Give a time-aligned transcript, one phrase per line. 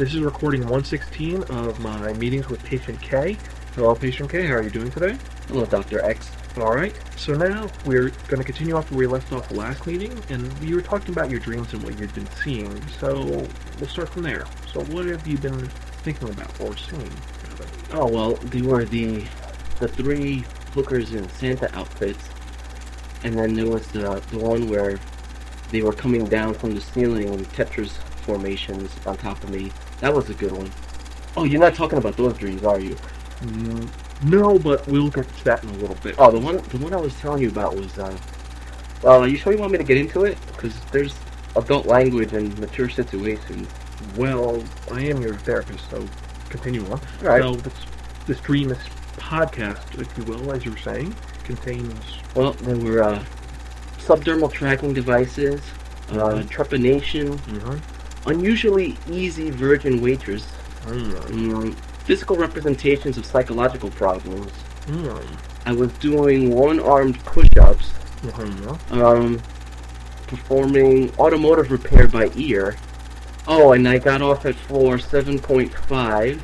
[0.00, 3.36] This is recording 116 of my meetings with Patient K.
[3.74, 4.46] Hello, Patient K.
[4.46, 5.18] How are you doing today?
[5.46, 6.02] Hello, Dr.
[6.02, 6.30] X.
[6.56, 6.98] All right.
[7.16, 10.50] So now we're going to continue off where we left off the last meeting, and
[10.62, 12.80] you were talking about your dreams and what you've been seeing.
[12.92, 13.46] So
[13.78, 14.46] we'll start from there.
[14.72, 15.68] So what have you been
[16.02, 17.12] thinking about or seeing?
[17.92, 19.26] Oh, well, they were the
[19.80, 22.26] the three hookers in Santa outfits,
[23.22, 24.98] and then there was the, the one where
[25.70, 27.90] they were coming down from the ceiling in Tetris
[28.22, 29.70] formations on top of me.
[30.00, 30.70] That was a good one.
[31.36, 32.96] Oh, you're not talking about those dreams, are you?
[33.42, 33.88] Mm,
[34.24, 36.14] no, but we'll get to that in a little bit.
[36.18, 37.98] Oh, the one the one I was telling you about was.
[37.98, 38.16] Uh,
[39.02, 40.36] well, are you sure you want me to get into it?
[40.48, 41.14] Because there's
[41.56, 43.68] adult language and mature situations.
[44.16, 46.06] Well, I am your therapist, so
[46.48, 47.00] continue on.
[47.22, 47.42] Right.
[47.42, 47.74] So this,
[48.26, 48.82] this dream, this
[49.16, 51.14] podcast, if you will, as you were saying,
[51.44, 52.02] contains.
[52.34, 53.24] Well, there were uh,
[53.98, 55.60] subdermal tracking devices,
[56.10, 57.99] uh, trepanation, Mm-hmm.
[58.26, 60.46] Unusually easy virgin waitress,
[60.86, 61.72] um,
[62.04, 64.50] physical representations of psychological problems.
[64.86, 65.68] Mm-hmm.
[65.68, 69.00] I was doing one-armed push-ups, Mm-hmm.
[69.00, 69.40] um,
[70.26, 72.76] performing automotive repair by ear.
[73.48, 76.40] Oh, and I got off at floor 7.5.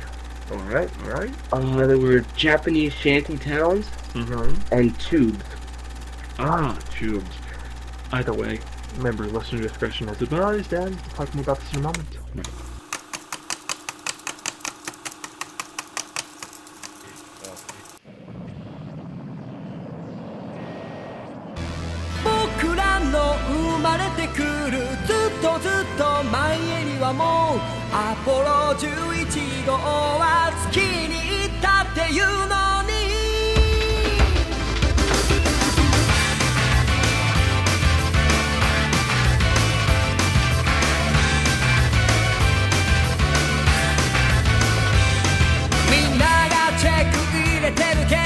[0.51, 0.89] All right.
[1.03, 1.31] All right.
[1.53, 4.73] Uh, there were Japanese shanty towns Mm-hmm.
[4.73, 5.43] and tubes.
[6.39, 7.29] Ah, tubes.
[8.11, 8.59] Either way,
[8.97, 12.17] remember, listener discretion is advised, and we'll talk more about this in a moment.
[27.13, 27.59] 「もう
[27.93, 32.76] アポロ11号は月に行ったっていうの
[47.76, 48.25] てる限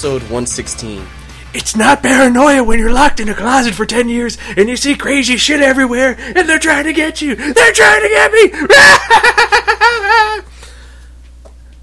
[0.00, 1.06] Episode 116.
[1.52, 4.94] It's not paranoia when you're locked in a closet for 10 years and you see
[4.94, 7.34] crazy shit everywhere and they're trying to get you.
[7.34, 8.48] They're trying to get me.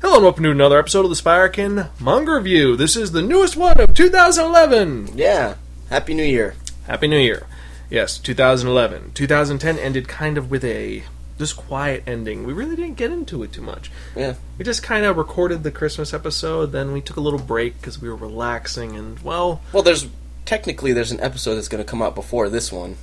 [0.01, 2.75] Hello and welcome to another episode of the Spiraken Manga Review.
[2.75, 5.09] This is the newest one of 2011.
[5.13, 5.57] Yeah.
[5.91, 6.56] Happy New Year.
[6.88, 7.45] Happy New Year.
[7.91, 9.11] Yes, 2011.
[9.13, 11.03] 2010 ended kind of with a
[11.37, 12.45] just quiet ending.
[12.45, 13.91] We really didn't get into it too much.
[14.15, 14.35] Yeah.
[14.57, 18.01] We just kind of recorded the Christmas episode, then we took a little break because
[18.01, 20.07] we were relaxing and, well, Well, there's
[20.45, 22.97] technically there's an episode that's going to come out before this one,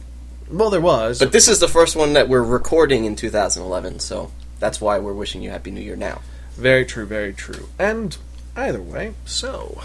[0.51, 1.19] well, there was.
[1.19, 4.31] but this is the first one that we're recording in 2011, so
[4.61, 6.21] that's why we're wishing you Happy New Year now.
[6.57, 7.69] Very true, very true.
[7.79, 8.17] And
[8.57, 9.81] either way, so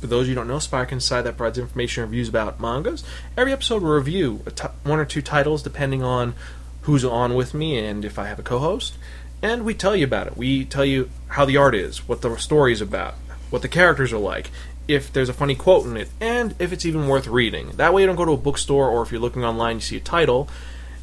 [0.00, 2.60] for those of you who don't know, Spark Inside that provides information and reviews about
[2.60, 3.04] mangas.
[3.36, 6.34] Every episode will review a one or two titles depending on
[6.82, 8.96] who's on with me and if I have a co-host.
[9.40, 10.36] And we tell you about it.
[10.36, 13.14] We tell you how the art is, what the story is about,
[13.50, 14.50] what the characters are like,
[14.86, 17.70] if there's a funny quote in it, and if it's even worth reading.
[17.76, 19.96] That way you don't go to a bookstore or if you're looking online you see
[19.96, 20.48] a title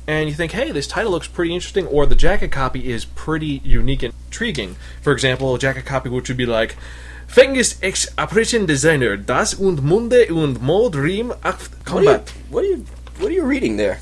[0.07, 3.61] and you think, hey, this title looks pretty interesting, or the jacket copy is pretty
[3.63, 4.75] unique and intriguing.
[5.01, 6.75] For example, a jacket copy which would be like,
[7.27, 12.33] Fengist ex Apparition Designer, das und Munde und Mod Riem Acht What are, you, Combat.
[12.49, 12.85] what are you
[13.19, 13.99] What are you reading there?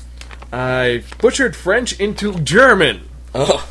[0.52, 3.08] I butchered French into German.
[3.34, 3.68] Oh,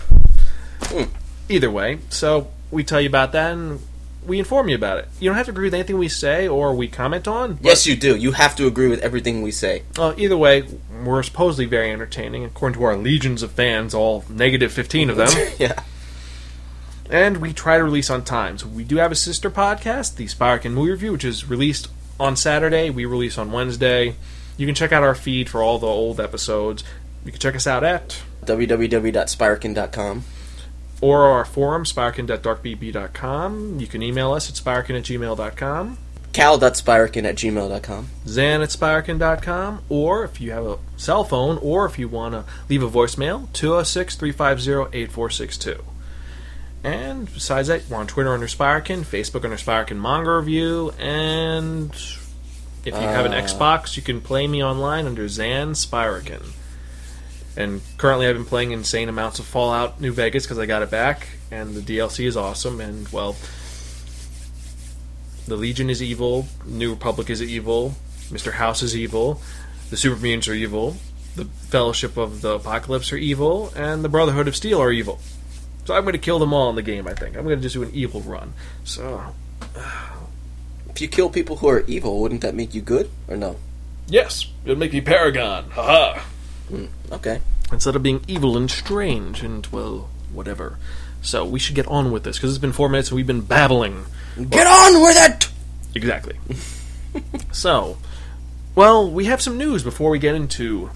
[1.50, 3.80] Either way, so we tell you about that and
[4.26, 5.08] we inform you about it.
[5.20, 7.58] You don't have to agree with anything we say or we comment on.
[7.62, 8.16] yes, you do.
[8.16, 9.84] You have to agree with everything we say.
[9.98, 10.66] Well, either way,
[11.04, 15.30] we're supposedly very entertaining, according to our legions of fans, all negative 15 of them.
[15.58, 15.82] yeah.
[17.10, 18.58] and we try to release on time.
[18.58, 21.88] So we do have a sister podcast, the Spiraken Movie Review, which is released
[22.20, 22.90] on Saturday.
[22.90, 24.16] We release on Wednesday.
[24.58, 26.84] You can check out our feed for all the old episodes.
[27.24, 30.24] You can check us out at www.spiraken.com.
[31.02, 33.80] or our forum, sparkin.darkbb.com.
[33.80, 35.98] You can email us at sparkin at gmail.com.
[36.34, 38.08] cal.spiraken at gmail.com.
[38.28, 42.46] Zan at Spiraken.com, or if you have a cell phone, or if you want to
[42.70, 45.84] leave a voicemail, 206 350 8462.
[46.84, 51.92] And besides that, we're on Twitter under Spiraken, Facebook under Spiraken Manga Review, and
[52.88, 53.42] if you have an Uh.
[53.42, 56.54] Xbox, you can play me online under Zan Spiraken.
[57.56, 60.92] And currently, I've been playing insane amounts of Fallout New Vegas because I got it
[60.92, 62.80] back, and the DLC is awesome.
[62.80, 63.36] And well,
[65.48, 67.96] the Legion is evil, New Republic is evil,
[68.30, 68.54] Mr.
[68.54, 69.42] House is evil,
[69.90, 70.98] the Super Mutants are evil,
[71.36, 75.20] the Fellowship of the Apocalypse are evil, and the Brotherhood of Steel are evil.
[75.86, 77.08] So I'm going to kill them all in the game.
[77.08, 78.54] I think I'm going to just do an evil run.
[78.84, 79.34] So
[80.98, 83.12] If you kill people who are evil, wouldn't that make you good?
[83.28, 83.58] Or no?
[84.08, 85.70] yes, it'd make me Paragon.
[85.70, 86.22] Haha.
[86.70, 87.40] Hmm, okay.
[87.72, 90.80] instead of being evil and strange and well whatever
[91.22, 93.42] so we should get on with this because it's been four minutes and we've been
[93.42, 94.06] babbling
[94.50, 95.50] Get on with it!
[95.94, 96.36] exactly
[97.52, 98.00] so
[98.74, 100.90] well we have some news before we get into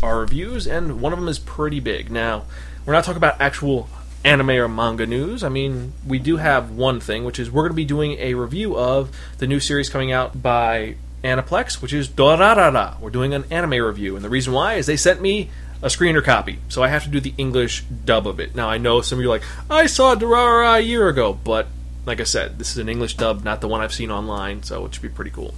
[0.00, 2.44] our reviews and one of them is pretty big now
[2.86, 3.88] we're not talking about actual
[4.28, 7.72] anime or manga news i mean we do have one thing which is we're going
[7.72, 10.94] to be doing a review of the new series coming out by
[11.24, 12.98] Aniplex, which is Durarara.
[13.00, 15.50] We're doing an anime review, and the reason why is they sent me
[15.82, 18.54] a screener copy, so I have to do the English dub of it.
[18.54, 21.66] Now I know some of you are like, I saw Durarara a year ago, but
[22.06, 24.84] like I said, this is an English dub, not the one I've seen online, so
[24.84, 25.54] it should be pretty cool.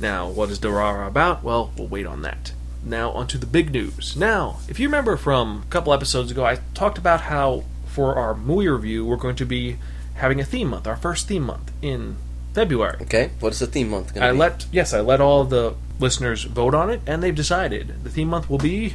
[0.00, 1.42] Now, what is Dorara about?
[1.42, 2.52] Well, we'll wait on that.
[2.84, 4.16] Now, onto the big news.
[4.16, 8.34] Now, if you remember from a couple episodes ago, I talked about how for our
[8.34, 9.76] movie review, we're going to be
[10.14, 12.16] having a theme month, our first theme month in
[12.54, 12.98] February.
[13.02, 13.30] Okay.
[13.40, 14.36] What is the theme month going to be?
[14.36, 18.10] I let yes, I let all the listeners vote on it, and they've decided the
[18.10, 18.94] theme month will be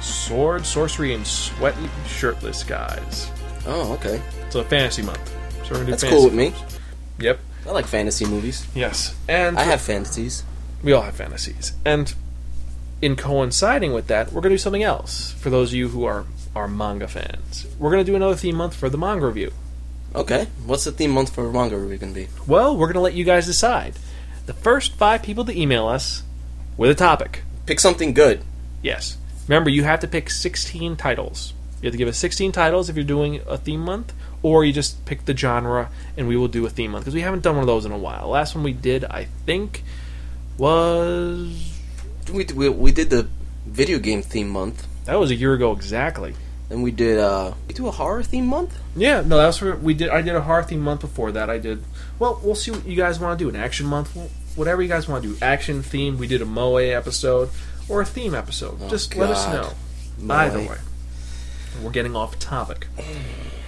[0.00, 3.30] sword, sorcery, and sweaty, shirtless guys.
[3.66, 4.20] oh, okay.
[4.46, 5.28] It's a fantasy month.
[5.64, 6.54] So we're gonna do That's cool with me.
[7.18, 7.40] Yep.
[7.66, 8.66] I like fantasy movies.
[8.74, 9.14] Yes.
[9.28, 10.44] And I have fantasies.
[10.82, 11.72] we all have fantasies.
[11.84, 12.14] And
[13.02, 16.04] in coinciding with that, we're going to do something else for those of you who
[16.04, 16.24] are
[16.54, 17.66] are manga fans.
[17.78, 19.52] We're going to do another theme month for the manga review.
[20.14, 20.46] Okay.
[20.64, 22.28] What's the theme month for manga review going to be?
[22.46, 23.94] Well, we're going to let you guys decide.
[24.46, 26.22] The first five people to email us
[26.76, 27.42] with a topic.
[27.66, 28.42] Pick something good.
[28.82, 29.18] Yes.
[29.46, 31.52] Remember, you have to pick 16 titles.
[31.80, 34.12] You have to give us 16 titles if you're doing a theme month,
[34.42, 37.20] or you just pick the genre and we will do a theme month because we
[37.20, 38.22] haven't done one of those in a while.
[38.22, 39.82] The last one we did, I think,
[40.56, 41.72] was
[42.32, 43.28] We, we, we did the
[43.66, 44.86] video game theme month.
[45.08, 46.34] That was a year ago exactly.
[46.68, 48.78] Then we did, uh, we do a horror theme month?
[48.94, 50.10] Yeah, no, that's where we did.
[50.10, 51.48] I did a horror theme month before that.
[51.48, 51.82] I did.
[52.18, 53.48] Well, we'll see what you guys want to do.
[53.48, 54.14] An action month,
[54.54, 55.38] whatever you guys want to do.
[55.40, 56.18] Action theme.
[56.18, 57.48] We did a moe episode
[57.88, 58.78] or a theme episode.
[58.82, 59.74] Oh, Just let us God.
[60.20, 60.34] know.
[60.34, 60.76] Either way,
[61.82, 62.86] we're getting off topic.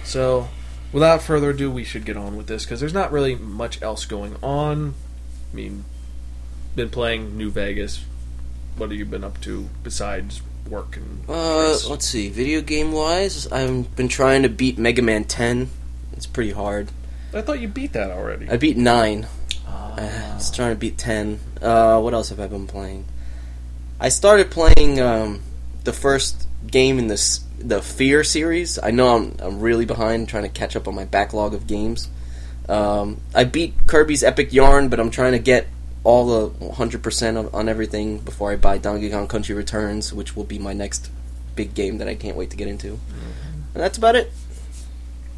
[0.03, 0.49] So,
[0.93, 4.05] without further ado, we should get on with this because there's not really much else
[4.05, 4.93] going on.
[5.51, 5.85] I mean,
[6.75, 8.05] been playing New Vegas.
[8.77, 11.23] What have you been up to besides work and?
[11.29, 11.87] Uh, drinks?
[11.87, 12.29] let's see.
[12.29, 15.69] Video game wise, I've been trying to beat Mega Man 10.
[16.13, 16.89] It's pretty hard.
[17.33, 18.49] I thought you beat that already.
[18.49, 19.27] I beat 9.
[19.67, 19.95] Ah.
[19.95, 21.39] I was trying to beat 10.
[21.61, 23.05] Uh, what else have I been playing?
[23.99, 25.41] I started playing um,
[25.83, 28.79] the first game in this the Fear series.
[28.81, 32.09] I know I'm I'm really behind trying to catch up on my backlog of games.
[32.67, 35.67] Um, I beat Kirby's Epic Yarn, but I'm trying to get
[36.03, 40.43] all the 100% on, on everything before I buy Donkey Kong Country Returns, which will
[40.43, 41.11] be my next
[41.55, 42.99] big game that I can't wait to get into.
[43.73, 44.31] And that's about it.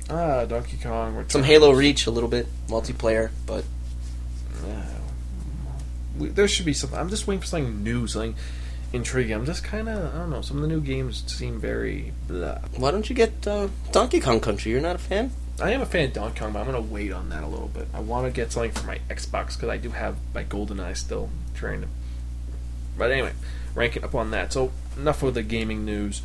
[0.10, 1.26] ah, Donkey Kong.
[1.28, 3.66] Some Halo Reach, a little bit multiplayer, but
[6.18, 6.98] we, there should be something.
[6.98, 8.36] I'm just waiting for something new, something
[8.92, 9.34] intriguing.
[9.34, 10.42] I'm just kind of, I don't know.
[10.42, 12.60] Some of the new games seem very blah.
[12.78, 14.72] why don't you get uh, Donkey Kong Country?
[14.72, 15.32] You're not a fan?
[15.62, 17.68] I am a fan of Donkey Kong, but I'm gonna wait on that a little
[17.68, 17.88] bit.
[17.94, 20.94] I want to get something for my Xbox because I do have my Golden Eye
[20.94, 21.88] still trying to.
[22.98, 23.34] But anyway,
[23.76, 24.52] ranking up on that.
[24.52, 26.22] So enough with the gaming news.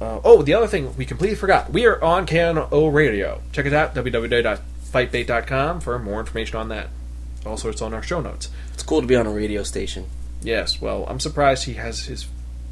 [0.00, 1.72] Uh, oh, the other thing we completely forgot.
[1.72, 3.42] We are on KNO Radio.
[3.50, 6.88] Check it out, www.fightbait.com for more information on that.
[7.44, 8.48] Also, it's on our show notes.
[8.74, 10.06] It's cool to be on a radio station.
[10.40, 12.28] Yes, well, I'm surprised he has his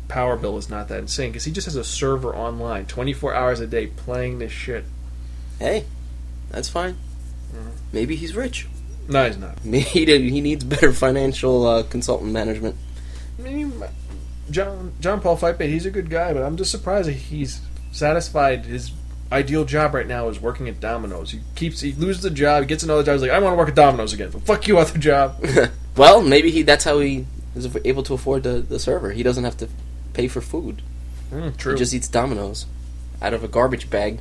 [0.06, 3.58] power bill is not that insane because he just has a server online 24 hours
[3.58, 4.84] a day playing this shit.
[5.58, 5.84] Hey,
[6.50, 6.96] that's fine.
[7.54, 7.70] Mhm.
[7.92, 8.66] Maybe he's rich.
[9.08, 9.58] No, he's not.
[9.64, 12.76] He, he needs better financial uh, consultant management.
[13.38, 13.72] I mean,
[14.50, 17.60] John John Paul Fightbait, he's a good guy, but I'm just surprised that he's
[17.92, 18.64] satisfied.
[18.64, 18.92] His
[19.32, 21.32] ideal job right now is working at Domino's.
[21.32, 23.14] He keeps he loses the job, he gets another job.
[23.14, 24.30] He's like, I want to work at Domino's again.
[24.32, 25.44] Well, fuck you, other job.
[25.96, 29.12] well, maybe he that's how he is able to afford the, the server.
[29.12, 29.68] He doesn't have to
[30.14, 30.82] pay for food.
[31.30, 31.72] Mm, true.
[31.72, 32.66] He just eats Domino's
[33.20, 34.20] out of a garbage bag.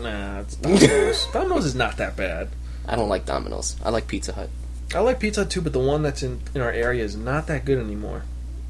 [0.00, 1.26] Nah, it's Domino's.
[1.32, 2.48] Domino's is not that bad.
[2.86, 3.76] I don't like Domino's.
[3.84, 4.50] I like Pizza Hut.
[4.94, 7.46] I like Pizza Hut too, but the one that's in in our area is not
[7.46, 8.24] that good anymore.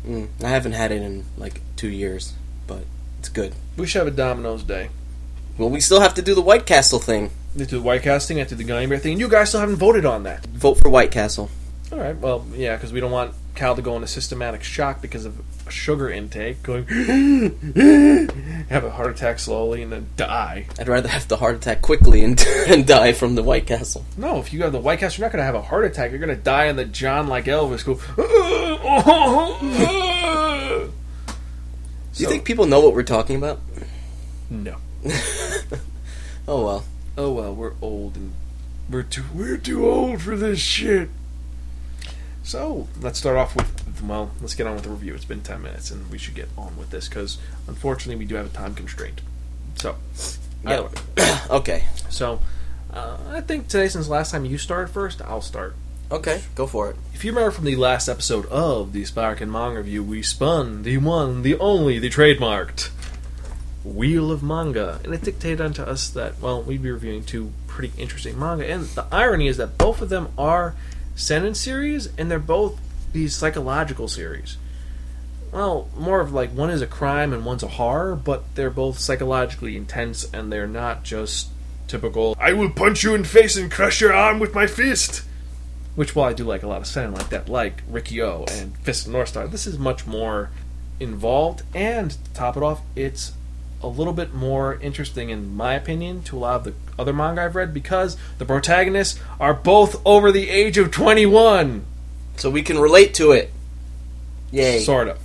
[0.06, 2.34] Mm, I haven't had it in like two years,
[2.66, 2.84] but
[3.18, 3.54] it's good.
[3.76, 4.90] We should have a Domino's day.
[5.58, 7.30] Well, we still have to do the White Castle thing.
[7.54, 9.60] They do the White Casting, I do the Gummy Bear thing, and you guys still
[9.60, 10.46] haven't voted on that.
[10.46, 11.50] Vote for White Castle.
[11.92, 15.24] All right, well, yeah, because we don't want Cal to go into systematic shock because
[15.24, 16.86] of sugar intake, going
[18.68, 20.66] have a heart attack slowly and then die.
[20.78, 24.04] I'd rather have the heart attack quickly and, and die from the White Castle.
[24.16, 26.12] No, if you have the White Castle, you're not going to have a heart attack.
[26.12, 27.94] You're going to die in the John like Elvis go.
[32.14, 33.60] Do you think people know what we're talking about?
[34.48, 34.76] No.
[36.48, 36.84] Oh well.
[37.16, 38.32] Oh well, we're old and
[38.90, 41.08] we're too we're too old for this shit.
[42.42, 45.14] So let's start off with well, let's get on with the review.
[45.14, 48.36] It's been ten minutes, and we should get on with this because unfortunately we do
[48.36, 49.20] have a time constraint.
[49.76, 49.96] So,
[50.64, 50.88] yeah.
[51.50, 51.84] Okay.
[52.08, 52.40] so
[52.92, 55.74] uh, I think today, since last time you started first, I'll start.
[56.10, 56.96] Okay, go for it.
[57.14, 60.98] If you remember from the last episode of the Spiraken Manga Review, we spun the
[60.98, 62.90] one, the only, the trademarked
[63.84, 67.92] Wheel of Manga, and it dictated unto us that, well, we'd be reviewing two pretty
[67.96, 68.68] interesting manga.
[68.68, 70.74] And the irony is that both of them are
[71.20, 72.80] Seinen series, and they're both
[73.12, 74.56] these psychological series.
[75.52, 78.98] Well, more of like one is a crime and one's a horror, but they're both
[78.98, 81.48] psychologically intense, and they're not just
[81.88, 82.36] typical.
[82.38, 85.24] I will punch you in face and crush your arm with my fist.
[85.96, 89.06] Which, while I do like a lot of Seinen like that, like Riki-Oh and Fist
[89.06, 90.50] of North Star, this is much more
[91.00, 91.64] involved.
[91.74, 93.32] And to top it off, it's
[93.82, 97.42] a little bit more interesting, in my opinion, to a lot of the other manga
[97.42, 101.84] I've read because the protagonists are both over the age of 21.
[102.36, 103.52] So we can relate to it.
[104.50, 104.80] Yay.
[104.80, 105.18] Sort of.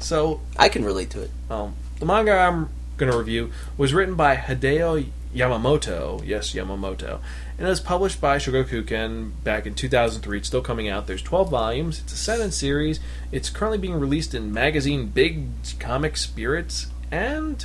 [0.00, 1.30] So, I can relate to it.
[1.50, 6.22] um, the manga I'm going to review was written by Hideo Yamamoto.
[6.24, 7.20] Yes, Yamamoto.
[7.56, 10.38] And it was published by Shogakukan back in 2003.
[10.38, 11.06] It's still coming out.
[11.06, 12.00] There's 12 volumes.
[12.00, 13.00] It's a Seinen series.
[13.32, 15.46] It's currently being released in magazine Big
[15.78, 16.88] Comic Spirits.
[17.14, 17.64] And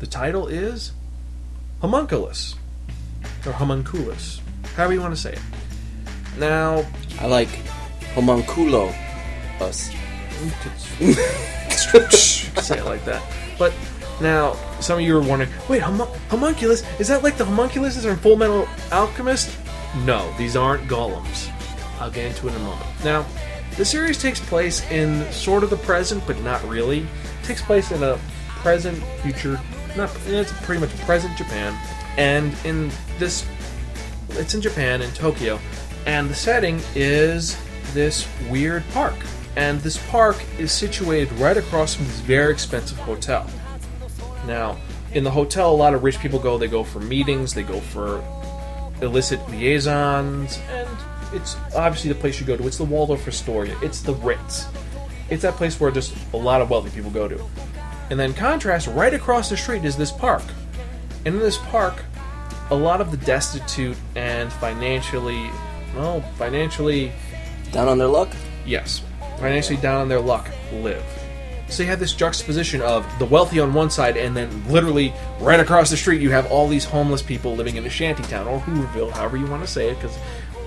[0.00, 0.90] the title is
[1.80, 2.56] Homunculus.
[3.46, 4.40] Or Homunculus.
[4.74, 5.40] However you want to say it.
[6.36, 6.84] Now,
[7.20, 7.48] I like
[8.16, 8.92] homunculo
[9.60, 9.88] us.
[12.60, 13.22] say it like that.
[13.56, 13.72] But
[14.20, 16.82] now, some of you are wondering, wait, homun- homunculus?
[16.98, 19.56] Is that like the homunculuses in Full Metal Alchemist?
[20.04, 21.48] No, these aren't golems.
[22.00, 23.04] I'll get into it in a moment.
[23.04, 23.24] Now,
[23.76, 27.02] the series takes place in sort of the present, but not really.
[27.02, 28.18] It takes place in a
[28.62, 29.60] present, future,
[29.96, 30.10] not.
[30.26, 31.76] It's pretty much present Japan,
[32.16, 33.44] and in this,
[34.30, 35.58] it's in Japan in Tokyo,
[36.06, 37.58] and the setting is
[37.92, 39.16] this weird park,
[39.56, 43.46] and this park is situated right across from this very expensive hotel.
[44.46, 44.78] Now,
[45.12, 46.56] in the hotel, a lot of rich people go.
[46.56, 48.24] They go for meetings, they go for
[49.02, 50.88] illicit liaisons, and
[51.34, 52.66] it's obviously the place you go to.
[52.66, 53.76] It's the Waldorf Astoria.
[53.82, 54.66] It's the Ritz.
[55.28, 57.44] It's that place where just a lot of wealthy people go to.
[58.12, 60.42] And then contrast, right across the street is this park.
[61.24, 62.04] And in this park,
[62.68, 65.48] a lot of the destitute and financially,
[65.96, 67.10] well, financially
[67.72, 68.28] Down on their luck?
[68.66, 69.02] Yes.
[69.38, 71.02] Financially down on their luck live.
[71.70, 75.58] So you have this juxtaposition of the wealthy on one side, and then literally right
[75.58, 78.60] across the street, you have all these homeless people living in a shanty town, or
[78.60, 80.14] Hooverville, however you want to say it, because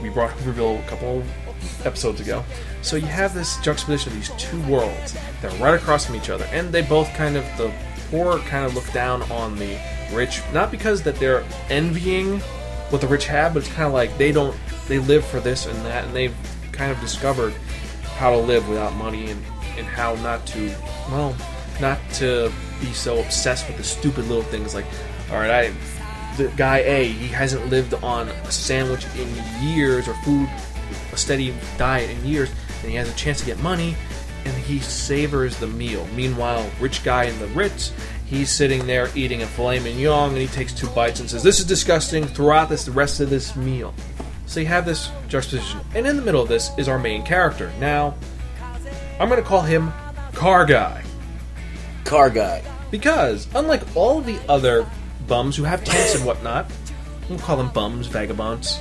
[0.02, 1.22] we brought Hooverville a couple
[1.84, 2.44] episodes ago.
[2.86, 6.30] So you have this juxtaposition of these two worlds that are right across from each
[6.30, 7.74] other, and they both kind of, the
[8.12, 9.80] poor kind of look down on the
[10.14, 12.40] rich, not because that they're envying
[12.92, 14.56] what the rich have, but it's kind of like they don't,
[14.88, 16.36] they live for this and that, and they've
[16.72, 17.54] kind of discovered
[18.18, 19.44] how to live without money and,
[19.80, 20.72] and how not to,
[21.10, 21.36] well,
[21.82, 24.86] not to be so obsessed with the stupid little things like,
[25.32, 25.74] all right, I,
[26.38, 29.28] the guy A, he hasn't lived on a sandwich in
[29.68, 30.48] years or food,
[31.12, 32.52] a steady diet in years,
[32.86, 33.96] and he has a chance to get money,
[34.46, 36.08] and he savors the meal.
[36.16, 37.92] Meanwhile, rich guy in the Ritz,
[38.28, 41.60] he's sitting there eating a filet mignon, and he takes two bites and says, "This
[41.60, 43.92] is disgusting." Throughout this, the rest of this meal.
[44.46, 47.74] So you have this juxtaposition, and in the middle of this is our main character.
[47.80, 48.14] Now,
[49.20, 49.92] I'm going to call him
[50.34, 51.04] Car Guy.
[52.04, 52.62] Car guy.
[52.92, 54.86] Because, unlike all the other
[55.28, 56.70] bums who have tents and whatnot,
[57.28, 58.80] we'll call them bums, vagabonds,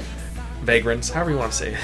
[0.63, 1.77] vagrants, however you want to say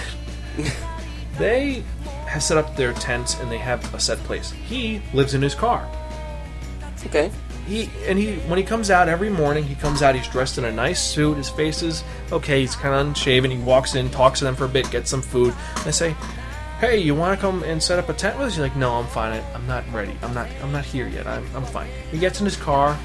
[0.59, 0.73] it,
[1.39, 1.83] they
[2.31, 4.51] have set up their tents and they have a set place.
[4.53, 5.89] He lives in his car.
[7.07, 7.31] Okay.
[7.67, 10.15] He and he when he comes out every morning, he comes out.
[10.15, 11.37] He's dressed in a nice suit.
[11.37, 12.61] His face is okay.
[12.61, 13.51] He's kind of unshaven.
[13.51, 15.55] He walks in, talks to them for a bit, gets some food.
[15.77, 16.15] And they say,
[16.81, 18.95] "Hey, you want to come and set up a tent with us?" He's like, "No,
[18.95, 19.43] I'm fine.
[19.55, 20.15] I'm not ready.
[20.23, 20.49] I'm not.
[20.63, 21.27] I'm not here yet.
[21.27, 22.99] I'm, I'm fine." He gets in his car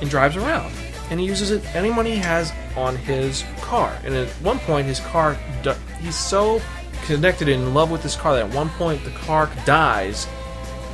[0.00, 0.72] and drives around.
[1.10, 3.96] and he uses it any money he has on his car.
[4.04, 5.36] And at one point, his car
[6.00, 6.60] he's so
[7.06, 10.26] connected in love with this car that at one point the car dies.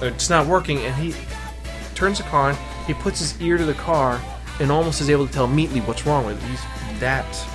[0.00, 1.14] It's not working, and he
[1.94, 2.56] turns the car on.
[2.86, 4.20] He puts his ear to the car
[4.60, 6.48] and almost is able to tell immediately what's wrong with it.
[6.48, 7.48] He's that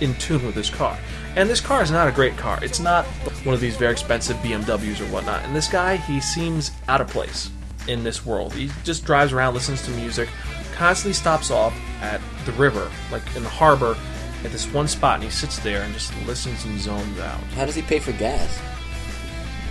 [0.00, 0.98] in tune with this car.
[1.36, 2.58] And this car is not a great car.
[2.62, 3.04] It's not
[3.44, 5.44] one of these very expensive BMWs or whatnot.
[5.44, 7.50] And this guy, he seems out of place
[7.86, 8.52] in this world.
[8.54, 10.28] He just drives around, listens to music,
[10.74, 13.96] constantly stops off at the river, like in the harbor,
[14.44, 17.40] at this one spot, and he sits there and just listens and zones out.
[17.56, 18.60] How does he pay for gas?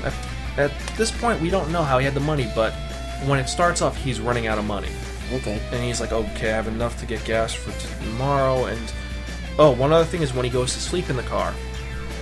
[0.04, 0.14] At,
[0.58, 2.74] at this point, we don't know how he had the money, but
[3.26, 4.90] when it starts off, he's running out of money.
[5.34, 5.60] Okay.
[5.74, 7.72] and he's like, okay, I have enough to get gas for
[8.04, 8.66] tomorrow.
[8.66, 8.94] And
[9.60, 11.54] oh, one other thing is when he goes to sleep in the car,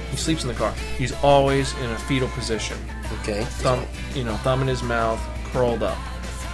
[0.09, 0.73] he sleeps in the car.
[0.97, 2.77] He's always in a fetal position,
[3.21, 3.43] Okay.
[3.43, 3.85] thumb,
[4.15, 5.19] you know, thumb in his mouth,
[5.51, 5.97] curled up.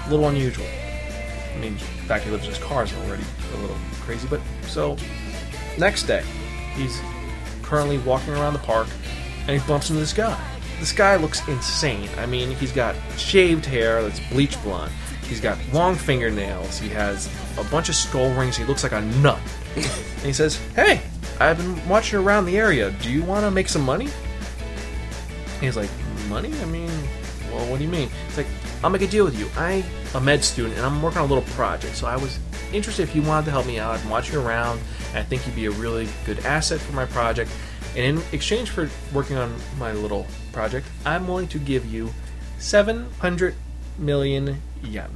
[0.08, 0.66] A little unusual.
[0.66, 4.28] I mean, the fact he lives in his car is already a little crazy.
[4.28, 4.98] But so,
[5.78, 6.24] next day,
[6.76, 7.00] he's
[7.64, 8.88] currently walking around the park,
[9.48, 10.40] and he bumps into this guy.
[10.80, 12.10] This guy looks insane.
[12.18, 14.92] I mean, he's got shaved hair that's bleach blonde.
[15.24, 16.78] He's got long fingernails.
[16.78, 18.58] He has a bunch of skull rings.
[18.58, 19.40] He looks like a nut.
[19.76, 19.86] and
[20.26, 21.02] he says, "Hey,
[21.40, 22.92] I've been watching around the area.
[23.02, 24.10] Do you want to make some money?"
[25.62, 25.90] He's like,
[26.28, 26.52] "Money?
[26.62, 26.90] I mean,
[27.54, 28.48] well, what do you mean?" It's like,
[28.84, 29.48] "I'll make a deal with you.
[29.56, 29.84] I'm
[30.16, 31.96] a med student, and I'm working on a little project.
[31.96, 32.38] So I was
[32.74, 34.00] interested if you wanted to help me out.
[34.00, 37.52] I'm watching around, and I think you'd be a really good asset for my project.
[37.96, 42.12] And in exchange for working on my little project, I'm willing to give you
[42.60, 43.56] 700
[43.98, 45.10] million yen.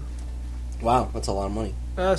[0.81, 1.73] Wow, that's a lot of money.
[1.97, 2.17] Uh,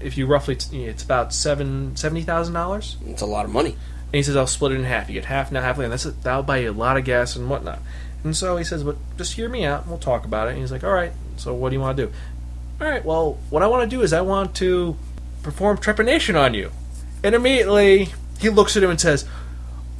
[0.00, 2.96] if you roughly, t- it's about seven seventy thousand dollars.
[3.06, 3.70] It's a lot of money.
[3.70, 5.08] And he says, I'll split it in half.
[5.08, 5.84] You get half now, half later.
[5.84, 7.80] And that's that'll buy you a lot of gas and whatnot.
[8.24, 9.82] And so he says, but just hear me out.
[9.82, 10.52] and We'll talk about it.
[10.52, 11.12] And he's like, all right.
[11.36, 12.12] So what do you want to do?
[12.80, 13.04] All right.
[13.04, 14.96] Well, what I want to do is I want to
[15.42, 16.70] perform trepanation on you.
[17.22, 18.08] And immediately
[18.38, 19.26] he looks at him and says,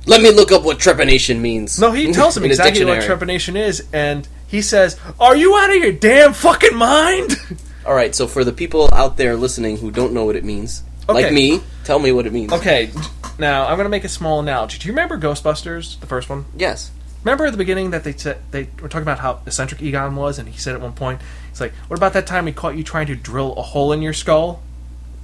[0.06, 1.78] Let me look up what trepanation means.
[1.78, 3.86] no, he tells him exactly what trepanation is.
[3.92, 7.36] And he says, are you out of your damn fucking mind?
[7.86, 10.82] All right, so for the people out there listening who don't know what it means,
[11.08, 11.22] Okay.
[11.24, 12.52] like me, tell me what it means.
[12.52, 12.90] okay.
[13.38, 14.78] Now I'm going to make a small analogy.
[14.78, 16.44] Do you remember Ghostbusters, the first one?
[16.56, 16.90] Yes.
[17.24, 20.38] Remember at the beginning that they said they were talking about how eccentric Egon was,
[20.38, 22.82] and he said at one point, "He's like, what about that time we caught you
[22.84, 24.62] trying to drill a hole in your skull?"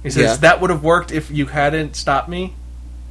[0.07, 0.35] He says Yeah.
[0.37, 2.53] that would have worked if you hadn't stopped me.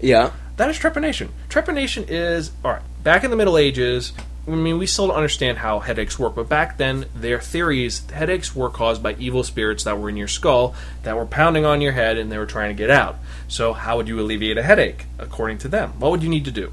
[0.00, 0.30] Yeah.
[0.56, 1.28] That is trepanation.
[1.50, 2.82] Trepanation is all right.
[3.02, 4.12] Back in the Middle Ages,
[4.48, 8.54] I mean, we still don't understand how headaches work, but back then, their theories headaches
[8.54, 11.92] were caused by evil spirits that were in your skull that were pounding on your
[11.92, 13.16] head, and they were trying to get out.
[13.48, 15.94] So, how would you alleviate a headache, according to them?
[15.98, 16.72] What would you need to do?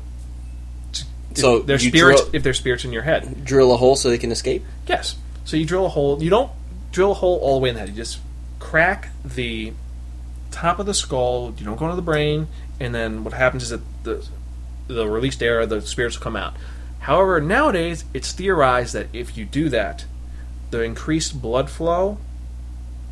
[1.31, 2.21] If So you spirits.
[2.21, 4.63] drill- if there's spirits in your head, Drill a hole so they can escape.
[4.87, 5.15] Yes.
[5.45, 6.21] So you drill a hole.
[6.21, 6.51] You don't
[6.91, 7.89] drill a hole all the way in the head.
[7.89, 8.19] You just
[8.59, 9.73] crack the
[10.53, 11.53] top of the skull.
[11.57, 12.47] You don't go into the brain,
[12.79, 14.25] and then what happens is that the
[14.87, 16.53] the released air, the spirits will come out.
[16.99, 20.05] However, nowadays it's theorized that if you do that,
[20.71, 22.17] the increased blood flow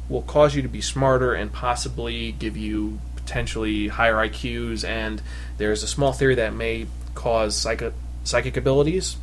[0.10, 4.88] will cause you to be smarter and possibly give you potentially higher IQs.
[4.88, 5.22] And
[5.58, 9.18] there's a small theory that may cause psychic psychic abilities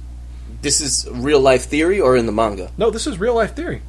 [0.60, 2.70] This is real life theory or in the manga?
[2.76, 3.80] no, this is real life theory.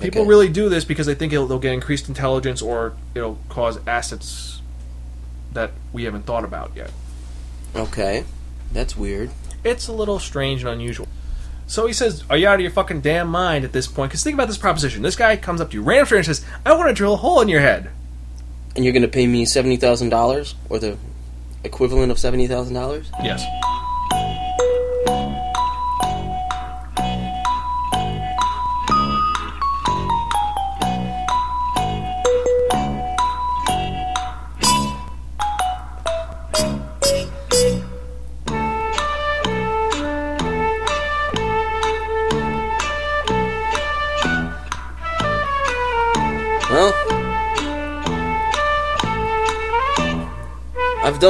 [0.00, 0.28] People Okay.
[0.28, 4.60] really do this because they think it'll, they'll get increased intelligence or it'll cause assets
[5.52, 6.90] that we haven't thought about yet.
[7.74, 8.24] Okay.
[8.72, 9.30] That's weird.
[9.64, 11.08] It's a little strange and unusual.
[11.66, 14.10] So he says, Are you out of your fucking damn mind at this point?
[14.10, 15.02] Because think about this proposition.
[15.02, 17.16] This guy comes up to you, random stranger, and says, I want to drill a
[17.16, 17.90] hole in your head.
[18.76, 20.98] And you're going to pay me $70,000 or the
[21.64, 23.06] equivalent of $70,000?
[23.24, 23.42] Yes.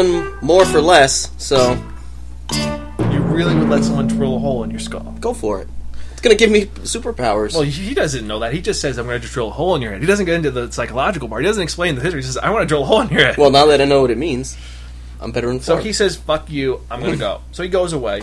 [0.03, 1.73] Done more for less, so
[2.53, 5.15] You really would let someone drill a hole in your skull.
[5.21, 5.69] go for it.
[6.13, 7.53] It's going to give me superpowers.
[7.55, 8.53] Well, he doesn't know that.
[8.55, 10.01] He just says, I'm going to just drill a hole in your head.
[10.01, 11.43] He doesn't get into the psychological part.
[11.43, 12.21] He doesn't explain the history.
[12.23, 13.37] He says, I want to drill a hole in your head.
[13.37, 14.57] Well, now that I know what it means,
[15.21, 15.65] I'm better informed.
[15.65, 18.23] So he says, "Fuck you, I'm gonna go." So he goes away,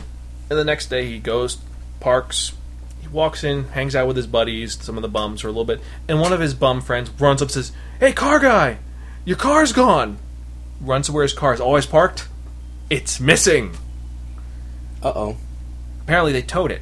[0.50, 1.58] and the next day he goes,
[2.00, 2.54] parks,
[3.02, 5.66] he walks in, hangs out with his buddies, some of the bums for a little
[5.66, 8.78] bit, and one of his bum friends runs up and says, "Hey, car guy,
[9.26, 10.18] your car's gone."
[10.84, 12.28] Runs to where his car is always parked.
[12.89, 13.76] It's missing.
[15.02, 15.38] Uh oh.
[16.02, 16.82] Apparently they towed it.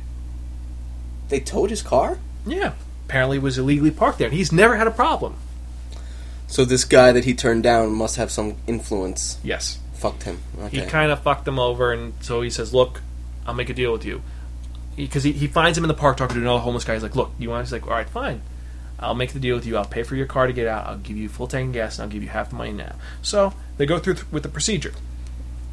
[1.29, 2.17] They towed his car?
[2.45, 2.73] Yeah.
[3.05, 5.35] Apparently it was illegally parked there, and he's never had a problem.
[6.47, 9.39] So this guy that he turned down must have some influence.
[9.43, 9.79] Yes.
[9.93, 10.39] Fucked him.
[10.59, 10.81] Okay.
[10.81, 13.01] He kind of fucked him over, and so he says, "Look,
[13.45, 14.21] I'll make a deal with you."
[14.95, 16.93] Because he, he, finds him in the park talking to another homeless guy.
[16.95, 18.41] He's like, "Look, you want?" To he's like, "All right, fine.
[19.01, 19.77] I'll make the deal with you.
[19.77, 20.87] I'll pay for your car to get out.
[20.87, 22.95] I'll give you full tank of gas, and I'll give you half the money now."
[23.21, 24.93] So they go through th- with the procedure.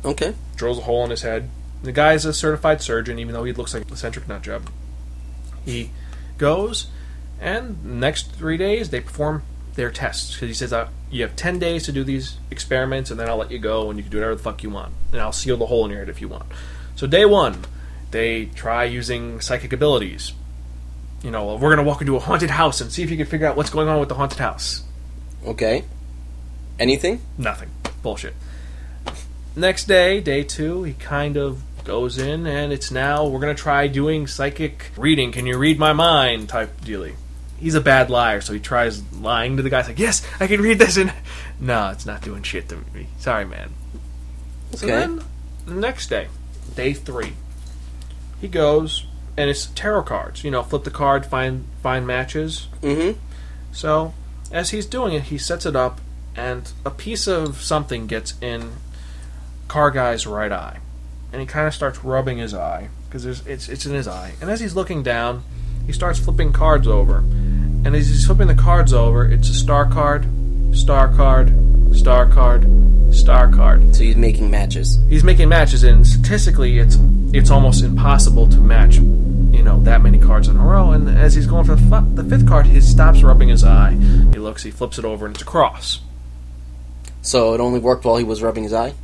[0.05, 0.35] okay.
[0.57, 1.51] Drills a hole in his head.
[1.83, 4.71] The guy's a certified surgeon, even though he looks like an eccentric nut job.
[5.65, 5.91] He
[6.39, 6.89] goes,
[7.41, 9.43] and next three days they perform
[9.75, 13.21] their tests because he says uh, you have ten days to do these experiments, and
[13.21, 15.21] then I'll let you go, and you can do whatever the fuck you want, and
[15.21, 16.47] I'll seal the hole in your head if you want.
[16.97, 17.65] So day one,
[18.11, 20.33] they try using psychic abilities.
[21.23, 23.47] You know, we're gonna walk into a haunted house and see if you can figure
[23.47, 24.83] out what's going on with the haunted house.
[25.47, 25.85] Okay.
[26.79, 27.21] Anything?
[27.37, 27.71] Nothing.
[28.03, 28.35] Bullshit.
[29.57, 33.89] Next day, day two, he kind of goes in, and it's now we're gonna try
[33.89, 35.33] doing psychic reading.
[35.33, 36.49] Can you read my mind?
[36.49, 37.15] Type dealy.
[37.59, 39.79] He's a bad liar, so he tries lying to the guy.
[39.81, 41.13] He's like, "Yes, I can read this," and
[41.61, 43.09] no, it's not doing shit to me.
[43.19, 43.71] Sorry, man.
[44.77, 44.95] So Okay.
[44.97, 45.23] then,
[45.67, 46.29] the next day,
[46.77, 47.33] day three,
[48.41, 49.07] he goes,
[49.39, 50.43] and it's tarot cards.
[50.45, 52.69] You know, flip the card, find find matches.
[52.83, 53.19] Mm-hmm.
[53.73, 54.13] So,
[54.51, 56.01] as he's doing it, he sets it up,
[56.37, 58.73] and a piece of something gets in
[59.69, 60.79] Car Guy's right eye,
[61.33, 64.33] and he kind of starts rubbing his eye because it's it's in his eye.
[64.41, 65.45] And as he's looking down,
[65.87, 69.87] he starts flipping cards over, and as he's flipping the cards over, it's a star
[69.89, 70.27] card,
[70.73, 71.55] star card,
[71.95, 72.67] star card,
[73.15, 73.95] star card.
[73.95, 74.99] So he's making matches.
[75.09, 76.99] He's making matches, and statistically, it's
[77.33, 78.99] it's almost impossible to match,
[79.53, 80.93] you know, that many cards in a row.
[80.93, 83.93] And as he's going for the, fu- the fifth card, he stops rubbing his eye.
[83.93, 86.01] He looks, he flips it over, and it's a cross.
[87.23, 88.95] So it only worked while he was rubbing his eye.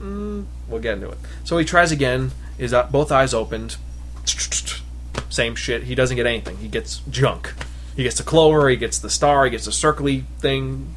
[0.00, 1.18] Mm, we'll get into it.
[1.44, 2.32] So he tries again.
[2.58, 3.76] His uh, both eyes opened.
[5.28, 5.84] Same shit.
[5.84, 6.56] He doesn't get anything.
[6.58, 7.54] He gets junk.
[7.96, 8.68] He gets the clover.
[8.68, 9.44] He gets the star.
[9.44, 10.94] He gets the circly thing.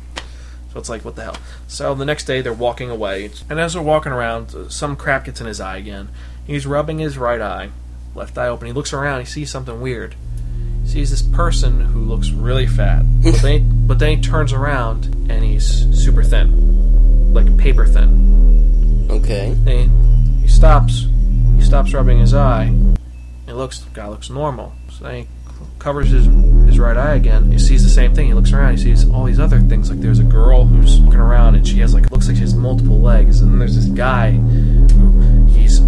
[0.73, 1.37] So it's like, what the hell?
[1.67, 5.41] So the next day they're walking away, and as they're walking around, some crap gets
[5.41, 6.09] in his eye again.
[6.45, 7.69] He's rubbing his right eye,
[8.17, 8.67] left eye open.
[8.67, 9.19] He looks around.
[9.21, 10.15] He sees something weird.
[10.83, 14.51] He sees this person who looks really fat, but then he, but then he turns
[14.51, 19.07] around and he's super thin, like paper thin.
[19.09, 19.55] Okay.
[19.65, 21.05] He, he stops.
[21.55, 22.73] He stops rubbing his eye.
[23.45, 23.79] He looks.
[23.79, 24.73] The guy looks normal.
[24.91, 25.27] So then he
[25.79, 26.25] covers his
[26.65, 27.51] his right eye again.
[27.51, 28.27] He sees the same thing.
[28.27, 28.77] He looks around.
[28.77, 29.89] He sees all these other things.
[29.89, 32.55] Like there's a girl who's looking around and she has like looks like she has
[32.55, 33.41] multiple legs.
[33.41, 35.79] And then there's this guy who he's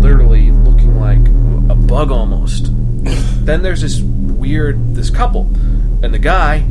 [0.00, 1.29] literally looking like
[1.70, 2.66] a bug almost.
[3.44, 5.42] then there's this weird this couple,
[6.02, 6.66] and the guy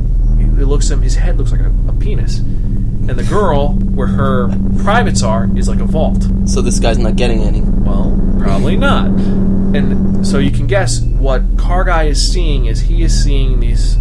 [0.59, 1.01] he looks him.
[1.01, 2.39] His head looks like a, a penis.
[2.39, 4.49] And the girl, where her
[4.83, 6.23] privates are, is like a vault.
[6.45, 7.61] So this guy's not getting any.
[7.61, 9.07] Well, probably not.
[9.07, 13.97] And so you can guess what Car Guy is seeing is he is seeing these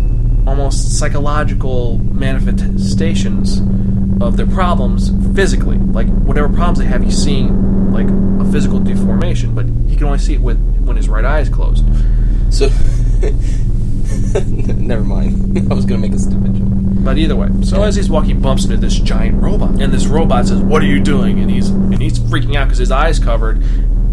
[0.46, 3.60] almost psychological manifestations
[4.20, 5.78] of their problems physically.
[5.78, 10.18] Like whatever problems they have, he's seeing like a physical deformation, but he can only
[10.18, 11.84] see it with when his right eye is closed.
[12.50, 12.68] So.
[14.46, 15.58] Never mind.
[15.70, 16.68] I was gonna make a stupid joke.
[17.04, 20.06] But either way, so as he's walking, he bumps into this giant robot, and this
[20.06, 23.18] robot says, "What are you doing?" And he's and he's freaking out because his eyes
[23.18, 23.62] covered,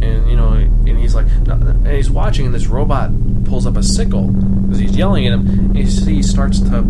[0.02, 3.12] and you know, and he's like, no, and he's watching, and this robot
[3.46, 5.48] pulls up a sickle because he's yelling at him.
[5.48, 6.84] And he, he starts to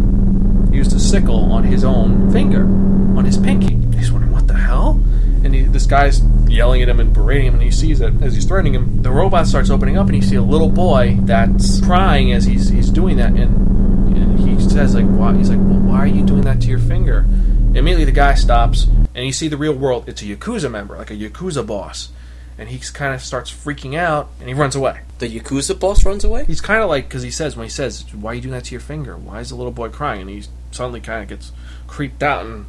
[0.71, 3.75] use the sickle on his own finger, on his pinky.
[3.97, 5.01] He's wondering what the hell,
[5.45, 8.33] and he, this guy's yelling at him and berating him, and he sees it as
[8.33, 9.03] he's threatening him.
[9.03, 12.69] The robot starts opening up, and you see a little boy that's crying as he's
[12.69, 15.35] he's doing that, and and he says like why?
[15.35, 17.19] He's like well why are you doing that to your finger?
[17.19, 20.09] Immediately the guy stops and you see the real world.
[20.09, 22.09] It's a yakuza member like a yakuza boss
[22.57, 25.01] and he kind of starts freaking out and he runs away.
[25.19, 26.45] The Yakuza boss runs away?
[26.45, 28.65] he's kind of like because he says when he says why are you doing that
[28.65, 29.17] to your finger?
[29.17, 30.21] Why is the little boy crying?
[30.21, 31.51] And he suddenly kind of gets
[31.87, 32.65] creeped out and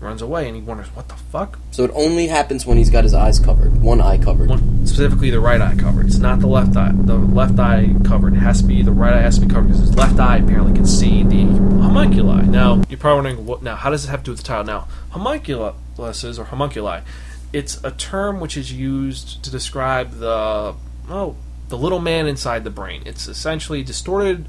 [0.00, 3.04] runs away and he wonders what the fuck So it only happens when he's got
[3.04, 3.80] his eyes covered.
[3.82, 4.48] One eye covered.
[4.48, 6.06] one, specifically the right eye covered.
[6.06, 6.92] It's not the left eye.
[6.94, 8.32] The left eye covered.
[8.32, 10.38] It has to be the right eye has to be covered because his left eye
[10.38, 12.46] apparently can see the homunculi.
[12.46, 13.62] Now you're probably wondering what.
[13.62, 14.64] Now how does it have to do with the title?
[14.64, 17.02] Now homunculuses or homunculi,
[17.52, 20.74] it's a term which is used to describe the
[21.08, 21.36] oh
[21.68, 23.02] the little man inside the brain.
[23.04, 24.46] It's essentially a distorted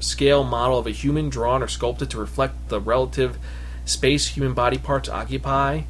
[0.00, 3.38] scale model of a human drawn or sculpted to reflect the relative
[3.84, 5.82] space human body parts occupy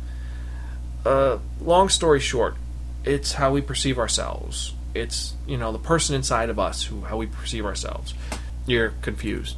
[1.05, 2.57] uh, long story short,
[3.05, 4.73] it's how we perceive ourselves.
[4.95, 8.15] It's you know the person inside of us who how we perceive ourselves.
[8.67, 9.57] You're confused,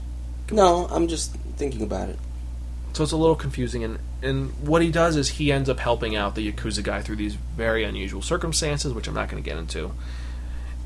[0.51, 2.19] No, I'm just thinking about it.
[2.95, 3.85] so it's a little confusing.
[3.85, 7.17] And and what he does is he ends up helping out the yakuza guy through
[7.17, 9.93] these very unusual circumstances, which I'm not going to get into.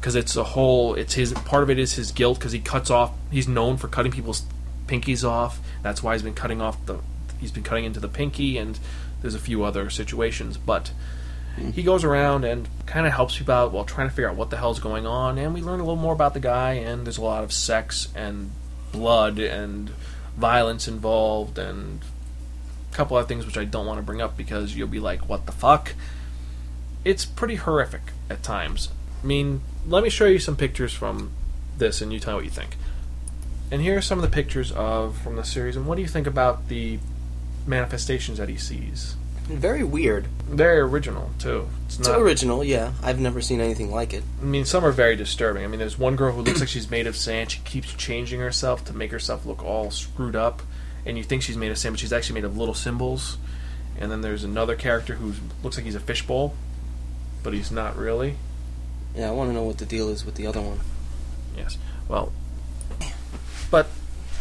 [0.01, 2.91] Because it's a whole, it's his part of it is his guilt because he cuts
[2.91, 3.13] off.
[3.31, 4.43] He's known for cutting people's
[4.87, 5.61] pinkies off.
[5.83, 6.99] That's why he's been cutting off the.
[7.39, 8.79] He's been cutting into the pinky, and
[9.21, 10.57] there's a few other situations.
[10.57, 10.93] But
[11.57, 11.71] hmm.
[11.71, 14.51] he goes around and kind of helps people out while trying to figure out what
[14.51, 15.39] the hell's going on.
[15.39, 16.75] And we learn a little more about the guy.
[16.75, 18.51] And there's a lot of sex and
[18.93, 19.91] blood and
[20.37, 22.01] violence involved, and
[22.91, 25.29] a couple other things which I don't want to bring up because you'll be like,
[25.29, 25.95] "What the fuck."
[27.05, 28.91] It's pretty horrific at times.
[29.23, 31.31] I mean, let me show you some pictures from
[31.79, 32.77] this, and you tell me what you think.
[33.71, 35.77] And here are some of the pictures of from the series.
[35.77, 36.99] And what do you think about the
[37.69, 39.15] manifestations that he sees?
[39.47, 40.27] Very weird.
[40.47, 41.69] Very original too.
[41.87, 42.21] It's It's not.
[42.21, 42.93] original, yeah.
[43.03, 44.23] I've never seen anything like it.
[44.43, 45.65] I mean, some are very disturbing.
[45.65, 47.53] I mean, there's one girl who looks like she's made of sand.
[47.53, 50.61] She keeps changing herself to make herself look all screwed up,
[51.07, 53.39] and you think she's made of sand, but she's actually made of little symbols.
[53.99, 56.55] And then there's another character who looks like he's a fishbowl,
[57.43, 58.37] but he's not really.
[59.17, 60.81] Yeah, I want to know what the deal is with the other one.
[61.57, 61.79] Yes.
[62.07, 62.33] Well,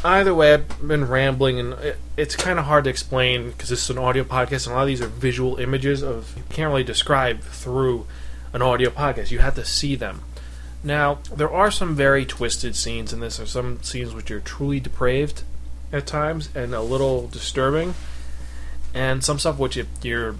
[0.03, 3.83] either way, I've been rambling, and it, it's kind of hard to explain because this
[3.83, 6.69] is an audio podcast, and a lot of these are visual images of you can't
[6.69, 8.05] really describe through
[8.53, 9.31] an audio podcast.
[9.31, 10.23] You have to see them.
[10.83, 13.37] Now, there are some very twisted scenes in this.
[13.37, 15.43] There's some scenes which are truly depraved
[15.91, 17.95] at times and a little disturbing,
[18.93, 20.35] and some stuff which, if you're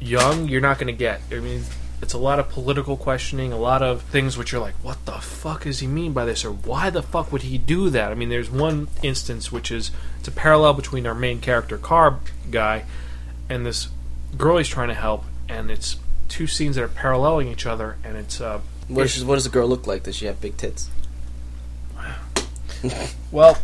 [0.00, 1.20] young, you're not going to get.
[1.30, 1.64] I mean,
[2.02, 5.12] it's a lot of political questioning, a lot of things which are like, what the
[5.12, 8.12] fuck does he mean by this, or why the fuck would he do that?
[8.12, 12.20] I mean, there's one instance which is it's a parallel between our main character, Car
[12.50, 12.84] guy,
[13.48, 13.88] and this
[14.36, 15.96] girl he's trying to help, and it's
[16.28, 19.50] two scenes that are paralleling each other, and it's uh, What does, what does the
[19.50, 20.02] girl look like?
[20.02, 20.90] Does she have big tits?
[23.32, 23.58] Well,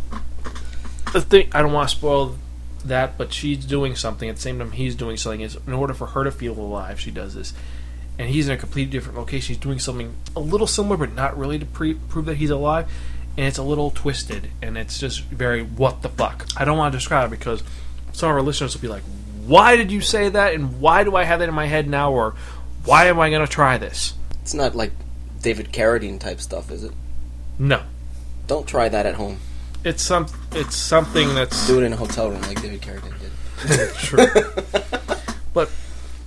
[1.13, 2.37] the thing I don't want to spoil
[2.85, 5.41] that, but she's doing something at the same time he's doing something.
[5.41, 7.53] Is in order for her to feel alive, she does this,
[8.19, 9.55] and he's in a completely different location.
[9.55, 12.89] He's doing something a little similar, but not really to pre- prove that he's alive.
[13.37, 16.47] And it's a little twisted, and it's just very what the fuck.
[16.57, 17.63] I don't want to describe it because
[18.13, 19.03] some of our listeners will be like,
[19.47, 20.53] "Why did you say that?
[20.55, 22.13] And why do I have that in my head now?
[22.13, 22.35] Or
[22.85, 24.93] why am I going to try this?" It's not like
[25.41, 26.93] David Carradine type stuff, is it?
[27.59, 27.83] No,
[28.49, 29.39] Don't try that at home.
[29.85, 33.95] it's some it's something that's Do it in a hotel room like David Carradine did.
[33.95, 34.27] True.
[35.55, 35.71] but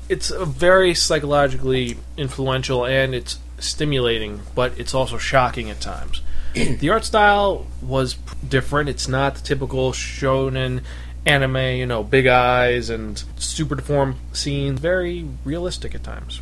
[0.10, 6.22] it's a very psychologically influential and it's stimulating, but it's also shocking at times.
[6.54, 8.16] the art style was
[8.48, 8.90] different.
[8.90, 10.82] It's not the typical shonen
[11.26, 14.80] anime, you know, big eyes and super deformed scenes.
[14.80, 16.42] Very realistic at times.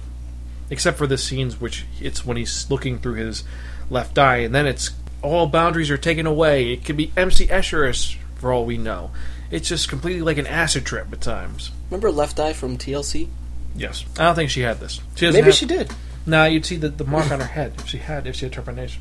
[0.69, 3.43] Except for the scenes which it's when he's looking through his
[3.89, 6.73] left eye, and then it's all boundaries are taken away.
[6.73, 9.11] It could be MC Escher for all we know.
[9.51, 11.71] It's just completely like an acid trip at times.
[11.89, 13.29] Remember Left Eye from TLC?
[13.75, 14.05] Yes.
[14.17, 15.01] I don't think she had this.
[15.15, 15.91] She doesn't Maybe have, she did.
[16.25, 18.53] Nah, you'd see the, the mark on her head if she had if she had
[18.53, 18.99] trepanation.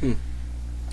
[0.00, 0.12] Hmm.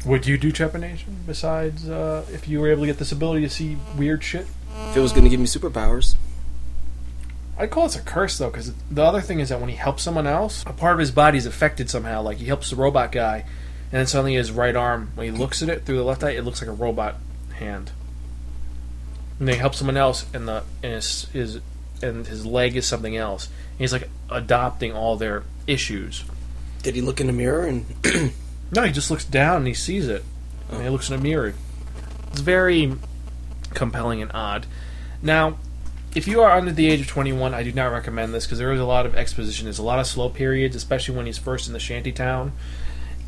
[0.05, 3.49] Would you do trepanation besides uh, if you were able to get this ability to
[3.49, 4.47] see weird shit?
[4.89, 6.15] If it was going to give me superpowers.
[7.57, 10.03] I'd call this a curse though, because the other thing is that when he helps
[10.03, 12.21] someone else, a part of his body is affected somehow.
[12.21, 13.45] Like he helps the robot guy,
[13.91, 16.31] and then suddenly his right arm, when he looks at it through the left eye,
[16.31, 17.15] it looks like a robot
[17.55, 17.91] hand.
[19.39, 21.59] And then he helps someone else, and the and his, his
[22.01, 23.47] and his leg is something else.
[23.47, 26.23] And he's like adopting all their issues.
[26.83, 27.86] Did he look in the mirror and
[28.71, 30.23] No, he just looks down and he sees it.
[30.69, 31.53] And he looks in a mirror.
[32.31, 32.93] It's very
[33.73, 34.65] compelling and odd.
[35.21, 35.57] Now,
[36.13, 38.73] if you are under the age of 21, I do not recommend this because there
[38.73, 39.65] is a lot of exposition.
[39.65, 42.51] There's a lot of slow periods, especially when he's first in the shanty town,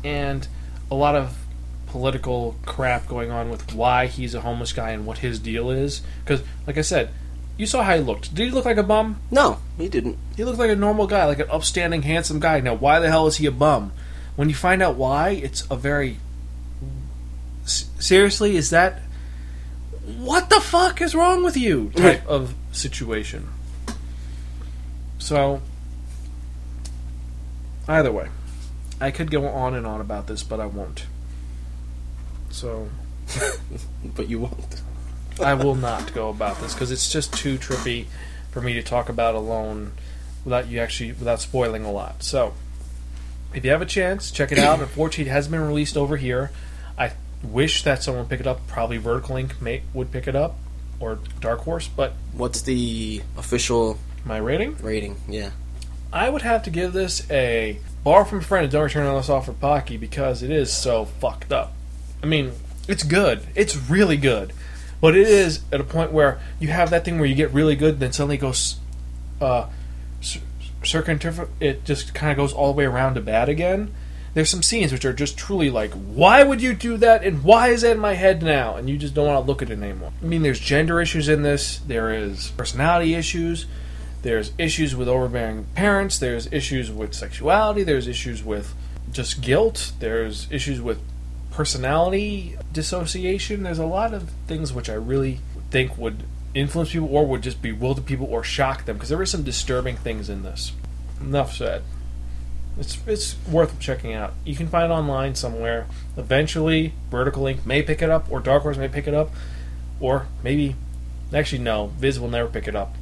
[0.04, 0.46] and
[0.90, 1.38] a lot of
[1.86, 6.02] political crap going on with why he's a homeless guy and what his deal is.
[6.24, 7.10] Because, like I said,
[7.60, 8.34] you saw how he looked.
[8.34, 9.20] Did he look like a bum?
[9.30, 10.16] No, he didn't.
[10.34, 12.58] He looked like a normal guy, like an upstanding, handsome guy.
[12.60, 13.92] Now, why the hell is he a bum?
[14.34, 16.16] When you find out why, it's a very.
[17.64, 19.02] S- seriously, is that.
[20.16, 21.90] What the fuck is wrong with you?
[21.94, 23.48] type of situation.
[25.18, 25.60] So.
[27.86, 28.28] Either way.
[29.02, 31.04] I could go on and on about this, but I won't.
[32.50, 32.88] So.
[34.16, 34.82] But you won't.
[35.40, 38.06] I will not go about this because it's just too trippy
[38.50, 39.92] for me to talk about alone
[40.44, 42.22] without you actually without spoiling a lot.
[42.22, 42.54] So,
[43.54, 44.80] if you have a chance, check it out.
[44.80, 46.50] Unfortunately, it hasn't been released over here.
[46.98, 48.66] I wish that someone would pick it up.
[48.66, 49.60] Probably Vertical Inc.
[49.60, 50.56] may, would pick it up
[51.00, 55.16] or Dark Horse, but What's the official my rating, rating?
[55.28, 55.50] Yeah.
[56.12, 59.16] I would have to give this a bar from a friend and don't return on
[59.16, 61.72] this off for Pocky because it is so fucked up.
[62.22, 62.52] I mean,
[62.88, 63.46] it's good.
[63.54, 64.52] It's really good.
[65.00, 67.76] But it is at a point where you have that thing where you get really
[67.76, 68.76] good, then suddenly goes,
[69.40, 69.66] uh,
[71.60, 73.94] It just kind of goes all the way around to bad again.
[74.32, 77.68] there's some scenes which are just truly like, why would you do that, and why
[77.68, 78.76] is that in my head now?
[78.76, 80.12] And you just don't want to look at it anymore.
[80.22, 81.78] I mean, there's gender issues in this.
[81.78, 83.66] There is personality issues.
[84.22, 86.18] There's issues with overbearing parents.
[86.18, 87.82] There's issues with sexuality.
[87.82, 88.74] There's issues with
[89.10, 89.92] just guilt.
[89.98, 91.00] There's issues with
[91.50, 93.62] personality dissociation.
[93.62, 97.62] There's a lot of things which I really think would influence people or would just
[97.62, 100.72] bewilder people or shock them because there are some disturbing things in this.
[101.20, 101.82] Enough said.
[102.78, 104.32] It's it's worth checking out.
[104.44, 105.86] You can find it online somewhere.
[106.16, 109.30] Eventually, Vertical Inc may pick it up, or Dark Horse may pick it up,
[109.98, 110.76] or maybe,
[111.34, 112.94] actually no, Viz will never pick it up,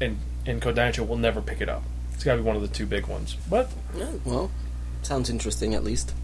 [0.00, 1.82] and and Kodansha will never pick it up.
[2.14, 3.36] It's got to be one of the two big ones.
[3.50, 4.50] But Yeah, well,
[5.02, 6.14] sounds interesting at least.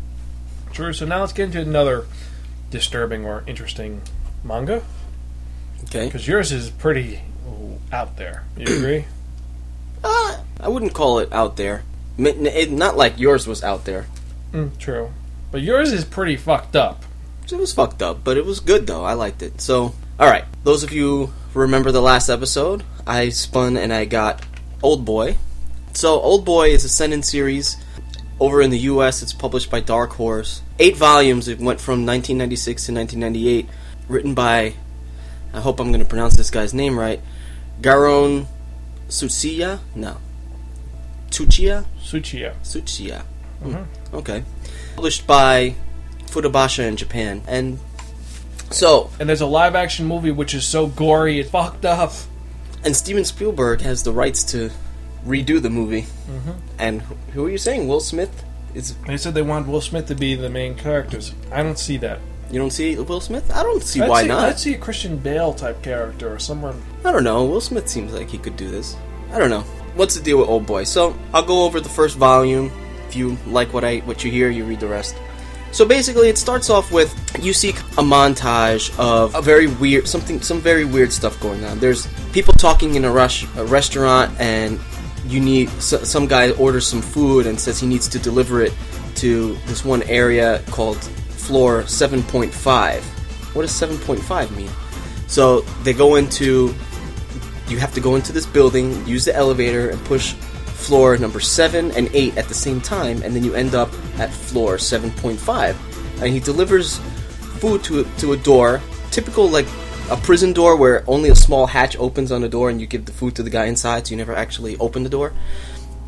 [0.73, 0.93] True.
[0.93, 2.07] So now let's get into another
[2.71, 4.01] disturbing or interesting
[4.45, 4.83] manga
[5.85, 6.07] Okay.
[6.07, 7.21] because yours is pretty
[7.93, 8.45] out there.
[8.57, 9.05] You agree?
[10.03, 11.83] Uh, I wouldn't call it out there.
[12.19, 14.07] It- Not like yours was out there.
[14.53, 15.11] mm, true.
[15.51, 17.05] But yours is pretty fucked up.
[17.51, 19.05] It was fucked up, but it was good though.
[19.05, 19.61] I liked it.
[19.61, 24.07] So, all right, those of you who remember the last episode, I spun and I
[24.07, 24.43] got
[24.83, 25.37] Old Boy.
[25.93, 27.77] So, Old Boy is a Seinen series.
[28.43, 30.63] Over in the U.S., it's published by Dark Horse.
[30.81, 31.47] Eight volumes.
[31.47, 33.69] It went from 1996 to 1998.
[34.09, 34.75] Written by,
[35.55, 37.21] I hope I'm going to pronounce this guy's name right,
[37.81, 38.47] Garon
[39.09, 39.79] Tsuchiya.
[39.95, 40.17] No,
[41.31, 41.85] Tsuchiya.
[42.03, 42.55] Tsuchiya.
[42.65, 43.23] Tsuchiya.
[43.63, 43.75] Hmm.
[43.75, 43.87] Mhm.
[44.15, 44.43] Okay.
[44.97, 45.77] Published by
[46.27, 47.43] Futabasha in Japan.
[47.47, 47.79] And
[48.71, 52.13] so, And there's a live action movie which is so gory it fucked up.
[52.85, 54.71] and Steven Spielberg has the rights to
[55.27, 56.03] redo the movie.
[56.03, 56.51] Mm-hmm.
[56.79, 57.89] And who- who are you saying?
[57.89, 58.45] Will Smith?
[58.75, 61.35] Is They said they want Will Smith to be the main characters.
[61.51, 62.19] I don't see that.
[62.51, 63.51] you don't see Will Smith?
[63.55, 64.45] I don't see I'd why see, not.
[64.45, 66.83] I'd see a Christian Bale type character or someone.
[67.05, 67.45] I don't know.
[67.45, 68.97] Will Smith seems like he could do this.
[69.33, 69.65] I don't know.
[69.95, 70.85] What's the deal with Old Boy?
[70.85, 72.71] So I'll go over the first volume.
[73.09, 75.15] If you like what I what you hear, you read the rest.
[75.71, 80.41] So basically, it starts off with you see a montage of a very weird something,
[80.41, 81.79] some very weird stuff going on.
[81.79, 84.79] There's people talking in a rush a restaurant, and
[85.33, 88.73] you need so, some guy orders some food and says he needs to deliver it
[89.17, 93.03] to this one area called floor 7.5.
[93.55, 94.71] What does 7.5 mean?
[95.27, 96.75] So they go into
[97.69, 101.93] you have to go into this building, use the elevator, and push floor number 7
[101.93, 105.77] and 8 at the same time, and then you end up at floor 7.5.
[106.21, 106.99] And he delivers
[107.61, 109.67] food to to a door, typical like
[110.13, 113.07] a prison door where only a small hatch opens on the door and you give
[113.07, 115.33] the food to the guy inside, so you never actually open the door.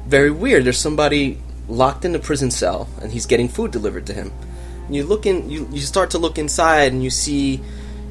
[0.06, 0.64] Very weird.
[0.64, 1.38] There's somebody
[1.68, 4.30] locked in the prison cell, and he's getting food delivered to him.
[4.86, 7.62] And you look in, you, you start to look inside, and you see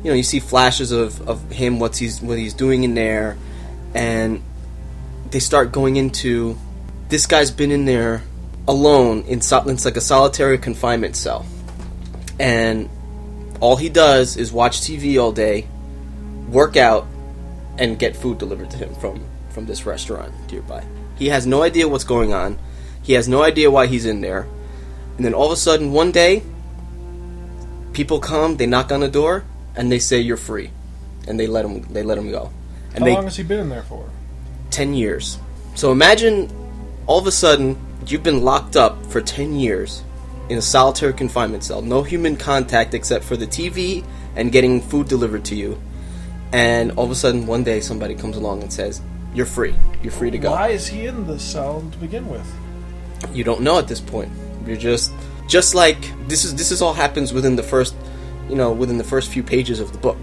[0.03, 3.37] you know, you see flashes of, of him, what's he's what he's doing in there,
[3.93, 4.43] and
[5.31, 6.57] they start going into
[7.07, 8.21] this guy's been in there
[8.67, 11.45] alone in it's like a solitary confinement cell,
[12.37, 12.89] and
[13.61, 15.67] all he does is watch TV all day,
[16.49, 17.07] work out,
[17.77, 20.83] and get food delivered to him from from this restaurant nearby.
[21.15, 22.57] He has no idea what's going on.
[23.03, 24.47] He has no idea why he's in there,
[25.17, 26.41] and then all of a sudden one day,
[27.93, 29.43] people come, they knock on the door,
[29.75, 30.71] and they say you're free,
[31.27, 32.51] and they let him they let him go,
[32.95, 34.09] and How they long has he been in there for?
[34.71, 35.37] ten years.
[35.75, 36.49] So imagine
[37.07, 37.77] all of a sudden
[38.07, 40.03] you've been locked up for ten years
[40.49, 45.07] in a solitary confinement cell, no human contact except for the TV and getting food
[45.07, 45.79] delivered to you,
[46.53, 49.01] and all of a sudden one day somebody comes along and says
[49.33, 50.51] you're free, you're free to go.
[50.51, 52.47] Why is he in the cell to begin with?
[53.33, 54.31] You don't know at this point.
[54.65, 55.11] You're just
[55.47, 57.95] just like this is this is all happens within the first
[58.47, 60.17] you know within the first few pages of the book,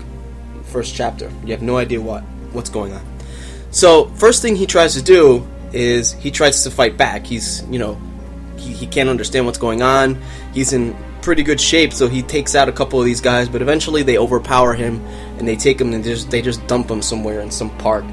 [0.65, 1.31] first chapter.
[1.45, 3.05] You have no idea what what's going on.
[3.73, 7.27] So first thing he tries to do is he tries to fight back.
[7.27, 8.01] He's you know
[8.57, 10.21] he, he can't understand what's going on.
[10.55, 13.49] He's in pretty good shape, so he takes out a couple of these guys.
[13.49, 15.05] But eventually they overpower him
[15.41, 18.05] and they take him and just they just dump him somewhere in some park,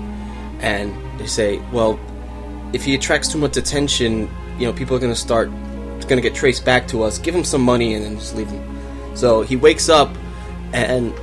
[0.61, 1.99] and they say, well,
[2.73, 5.49] if he attracts too much attention, you know, people are going to start,
[5.97, 7.19] it's going to get traced back to us.
[7.19, 9.15] Give him some money and then just leave him.
[9.15, 10.09] So he wakes up
[10.73, 11.13] and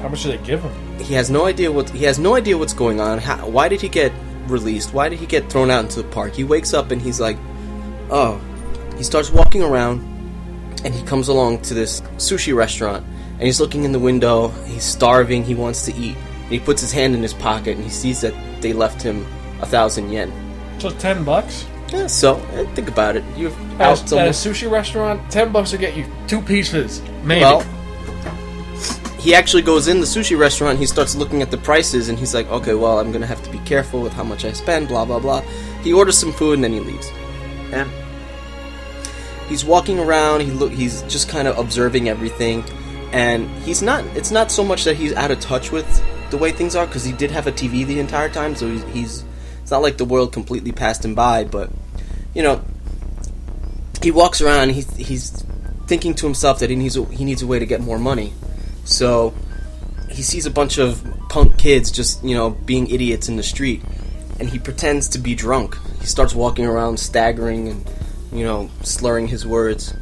[0.00, 0.72] How much did they give him?
[0.98, 3.18] he has no idea what he has no idea what's going on.
[3.18, 4.12] How, why did he get
[4.46, 4.92] released?
[4.92, 6.34] Why did he get thrown out into the park?
[6.34, 7.36] He wakes up and he's like,
[8.10, 8.40] oh.
[8.96, 10.00] He starts walking around
[10.84, 13.06] and he comes along to this sushi restaurant
[13.38, 14.48] and he's looking in the window.
[14.66, 15.44] He's starving.
[15.44, 16.16] He wants to eat.
[16.42, 19.24] And he puts his hand in his pocket and he sees that they left him
[19.60, 20.32] a thousand yen.
[20.78, 23.24] So ten bucks Yeah, so uh, think about it.
[23.36, 25.30] You've at, out a, at a sushi restaurant.
[25.30, 27.42] Ten bucks to get you two pieces, maybe.
[27.42, 27.64] Well,
[29.18, 30.78] he actually goes in the sushi restaurant.
[30.78, 33.50] He starts looking at the prices, and he's like, "Okay, well, I'm gonna have to
[33.50, 35.40] be careful with how much I spend." Blah blah blah.
[35.82, 37.10] He orders some food and then he leaves.
[37.72, 37.90] And
[39.48, 40.40] he's walking around.
[40.40, 40.72] He look.
[40.72, 42.62] He's just kind of observing everything,
[43.12, 44.04] and he's not.
[44.16, 45.86] It's not so much that he's out of touch with
[46.30, 48.54] the way things are because he did have a TV the entire time.
[48.54, 49.24] So he's, he's.
[49.62, 51.70] It's not like the world completely passed him by, but
[52.34, 52.62] you know,
[54.02, 54.70] he walks around.
[54.70, 55.44] He's he's
[55.86, 58.32] thinking to himself that he needs a, he needs a way to get more money.
[58.84, 59.34] So
[60.10, 63.82] he sees a bunch of punk kids just you know being idiots in the street,
[64.38, 65.76] and he pretends to be drunk.
[66.00, 67.90] He starts walking around staggering and
[68.32, 69.94] you know slurring his words,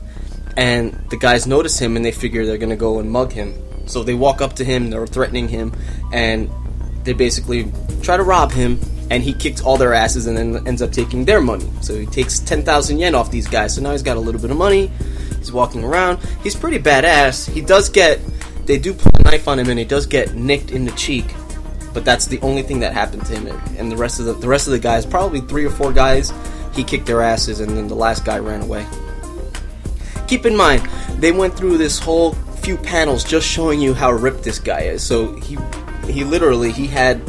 [0.57, 3.55] and the guys notice him and they figure they're gonna go and mug him.
[3.87, 5.73] So they walk up to him, they're threatening him,
[6.13, 6.51] and
[7.05, 7.71] they basically
[8.03, 8.81] try to rob him.
[9.09, 11.71] And he kicks all their asses and then ends up taking their money.
[11.81, 13.77] So he takes 10,000 yen off these guys.
[13.77, 14.91] So now he's got a little bit of money.
[15.39, 16.19] He's walking around.
[16.43, 17.49] He's pretty badass.
[17.49, 18.19] He does get
[18.67, 21.25] they do put a knife on him and he does get nicked in the cheek
[21.95, 23.47] but that's the only thing that happened to him
[23.79, 26.33] and the rest of the the rest of the guys probably three or four guys
[26.75, 28.85] he kicked their asses and then the last guy ran away
[30.27, 30.83] keep in mind
[31.19, 35.03] they went through this whole few panels just showing you how ripped this guy is
[35.03, 35.57] so he
[36.07, 37.21] he literally he had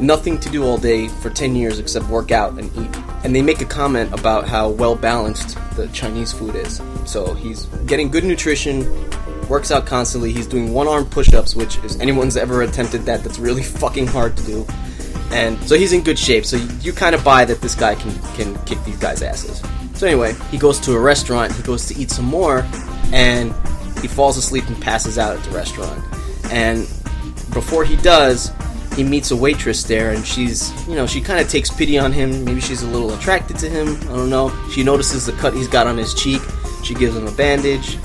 [0.00, 3.42] nothing to do all day for 10 years except work out and eat and they
[3.42, 8.24] make a comment about how well balanced the chinese food is so he's getting good
[8.24, 8.82] nutrition
[9.52, 10.32] works out constantly.
[10.32, 14.06] He's doing one arm push ups, which if anyone's ever attempted that, that's really fucking
[14.06, 14.66] hard to do.
[15.30, 16.46] And so he's in good shape.
[16.46, 19.62] So you, you kind of buy that this guy can, can kick these guys' asses.
[20.02, 22.66] So anyway, he goes to a restaurant, he goes to eat some more,
[23.12, 23.54] and
[24.00, 26.02] he falls asleep and passes out at the restaurant.
[26.50, 26.88] And
[27.54, 28.50] before he does,
[28.96, 32.10] he meets a waitress there, and she's, you know, she kind of takes pity on
[32.10, 32.44] him.
[32.44, 33.90] Maybe she's a little attracted to him.
[34.10, 34.50] I don't know.
[34.72, 36.42] She notices the cut he's got on his cheek.
[36.82, 37.96] She gives him a bandage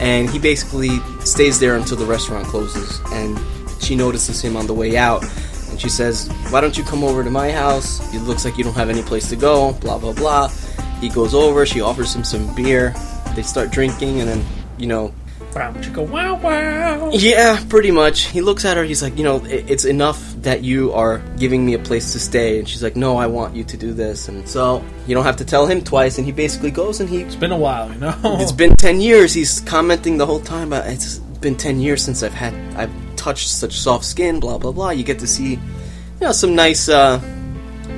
[0.00, 3.40] and he basically stays there until the restaurant closes and
[3.80, 5.24] she notices him on the way out
[5.70, 8.62] and she says why don't you come over to my house it looks like you
[8.62, 10.48] don't have any place to go blah blah blah
[11.00, 12.94] he goes over she offers him some beer
[13.34, 14.44] they start drinking and then
[14.78, 15.12] you know
[15.54, 17.10] Wow, go wow wow.
[17.12, 18.24] yeah, pretty much.
[18.26, 18.84] He looks at her.
[18.84, 22.20] He's like, you know, "I- it's enough that you are giving me a place to
[22.20, 22.58] stay.
[22.58, 24.28] And she's like, no, I want you to do this.
[24.28, 26.18] And so you don't have to tell him twice.
[26.18, 28.14] And he basically goes and he It's been a while, you know.
[28.40, 29.32] it's been 10 years.
[29.32, 33.48] He's commenting the whole time about it's been 10 years since I've had I've touched
[33.48, 34.90] such soft skin, blah blah blah.
[34.90, 35.60] You get to see you
[36.20, 37.18] know some nice uh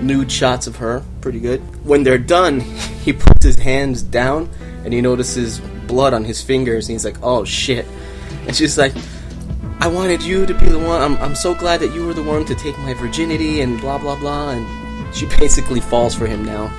[0.02, 1.60] nude shots of her, pretty good.
[1.84, 2.60] When they're done,
[3.04, 4.48] he puts his hands down
[4.84, 7.86] and he notices blood on his fingers and he's like, "Oh shit."
[8.46, 8.94] And she's like,
[9.80, 11.00] "I wanted you to be the one.
[11.00, 13.98] I'm I'm so glad that you were the one to take my virginity and blah
[13.98, 16.70] blah blah." And she basically falls for him now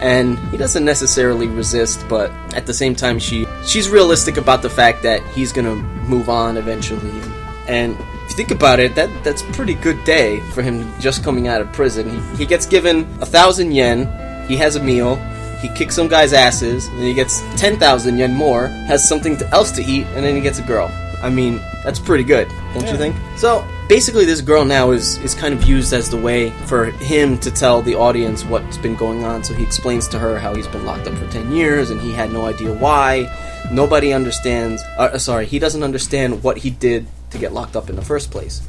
[0.00, 4.68] and he doesn't necessarily resist but at the same time she she's realistic about the
[4.68, 7.20] fact that he's gonna move on eventually
[7.68, 7.96] and
[8.34, 11.72] think about it that that's a pretty good day for him just coming out of
[11.72, 12.10] prison.
[12.10, 14.10] He, he gets given a thousand yen
[14.48, 15.16] he has a meal
[15.60, 19.48] he kicks some guy's asses and then he gets 10,000 yen more has something to,
[19.48, 20.90] else to eat and then he gets a girl.
[21.22, 23.16] I mean that's pretty good don't you think?
[23.36, 27.38] So basically this girl now is is kind of used as the way for him
[27.38, 29.44] to tell the audience what's been going on.
[29.44, 32.12] So he explains to her how he's been locked up for 10 years and he
[32.12, 33.30] had no idea why.
[33.70, 37.96] Nobody understands uh, sorry he doesn't understand what he did to get locked up in
[37.96, 38.62] the first place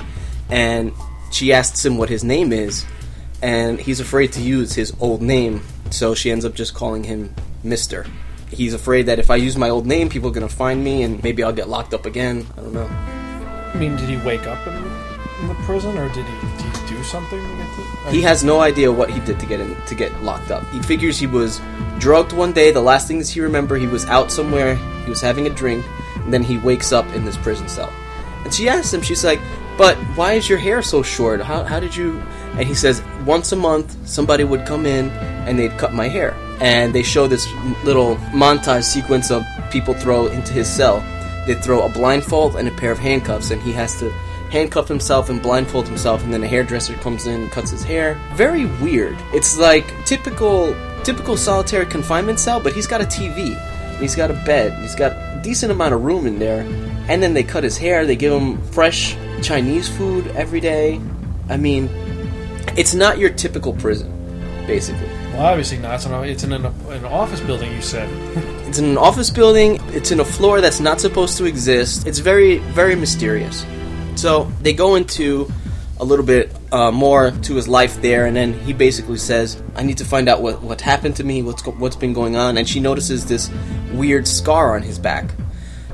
[0.49, 0.91] and
[1.31, 2.85] she asks him what his name is
[3.41, 7.33] and he's afraid to use his old name so she ends up just calling him
[7.63, 8.05] mister
[8.49, 11.03] he's afraid that if i use my old name people are going to find me
[11.03, 12.89] and maybe i'll get locked up again i don't know
[13.75, 16.95] I mean, did he wake up in, in the prison, or did he, did he
[16.95, 18.11] do something to get to?
[18.11, 20.65] He has no idea what he did to get in to get locked up.
[20.69, 21.59] He figures he was
[21.99, 22.71] drugged one day.
[22.71, 24.75] The last things he remember, he was out somewhere.
[25.03, 25.85] He was having a drink,
[26.15, 27.91] and then he wakes up in this prison cell.
[28.45, 29.41] And she asks him, she's like,
[29.77, 31.41] "But why is your hair so short?
[31.41, 32.21] How how did you?"
[32.57, 35.09] And he says, "Once a month, somebody would come in
[35.45, 37.45] and they'd cut my hair." And they show this
[37.83, 41.03] little montage sequence of people throw into his cell.
[41.47, 44.09] They throw a blindfold and a pair of handcuffs, and he has to
[44.51, 48.17] handcuff himself and blindfold himself, and then a hairdresser comes in and cuts his hair.
[48.35, 49.17] Very weird.
[49.33, 53.55] It's like typical typical solitary confinement cell, but he's got a TV,
[53.99, 56.65] he's got a bed, he's got a decent amount of room in there.
[57.07, 58.05] And then they cut his hair.
[58.05, 60.99] They give him fresh Chinese food every day.
[61.49, 61.89] I mean,
[62.75, 64.11] it's not your typical prison,
[64.65, 65.07] basically.
[65.33, 65.95] Well, obviously not.
[65.95, 67.71] It's in, a, it's in an, an office building.
[67.73, 68.09] You said.
[68.65, 69.79] It's in an office building.
[69.93, 72.05] It's in a floor that's not supposed to exist.
[72.07, 73.65] It's very, very mysterious.
[74.15, 75.49] So they go into
[75.99, 79.83] a little bit uh, more to his life there, and then he basically says, "I
[79.83, 81.41] need to find out what what happened to me.
[81.41, 83.49] What's go- what's been going on." And she notices this
[83.93, 85.29] weird scar on his back,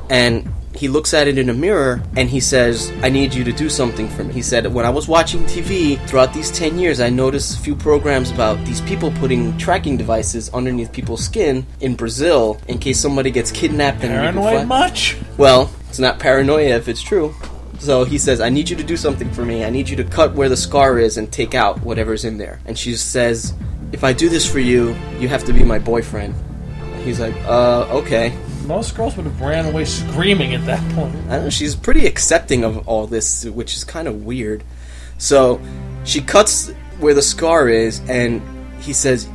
[0.10, 0.52] and
[0.82, 3.70] he looks at it in a mirror and he says, I need you to do
[3.70, 4.34] something for me.
[4.34, 7.76] He said, When I was watching TV throughout these 10 years, I noticed a few
[7.76, 13.30] programs about these people putting tracking devices underneath people's skin in Brazil in case somebody
[13.30, 15.18] gets kidnapped and Paranoid much?
[15.38, 17.36] well, it's not paranoia if it's true.
[17.78, 19.64] So he says, I need you to do something for me.
[19.64, 22.60] I need you to cut where the scar is and take out whatever's in there.
[22.66, 23.54] And she says,
[23.92, 26.34] If I do this for you, you have to be my boyfriend.
[27.04, 28.36] He's like, Uh, okay.
[28.66, 31.16] Most girls would have ran away screaming at that point.
[31.30, 34.64] I know, she's pretty accepting of all this, which is kind of weird.
[35.18, 35.60] So
[36.04, 38.42] she cuts where the scar is, and
[38.80, 39.28] he says,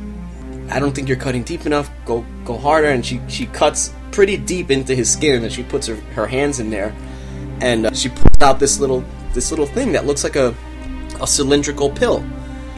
[0.69, 1.89] "I don't think you're cutting deep enough.
[2.05, 5.87] Go, go harder." And she she cuts pretty deep into his skin, and she puts
[5.87, 6.93] her, her hands in there,
[7.61, 9.03] and uh, she pulls out this little
[9.33, 10.55] this little thing that looks like a
[11.21, 12.23] a cylindrical pill.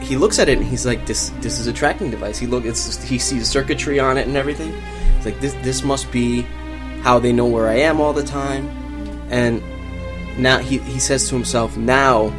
[0.00, 2.64] He looks at it and he's like, "This this is a tracking device." He look
[2.64, 4.74] it's he sees circuitry on it and everything.
[5.20, 6.46] It's like this this must be
[7.02, 8.66] how they know where I am all the time.
[9.28, 9.62] And
[10.38, 12.32] now he he says to himself, "Now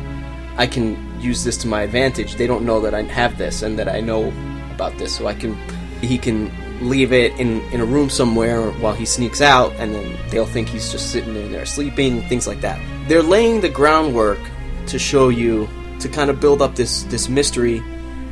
[0.58, 2.38] I can use this to my advantage.
[2.38, 4.34] They don't know that I have this and that I know
[4.74, 5.56] about this, so I can
[6.02, 6.50] he can
[6.82, 10.68] leave it in in a room somewhere while he sneaks out, and then they'll think
[10.68, 12.80] he's just sitting in there sleeping, things like that.
[13.08, 14.40] They're laying the groundwork
[14.88, 15.70] to show you
[16.00, 17.84] to kind of build up this this mystery,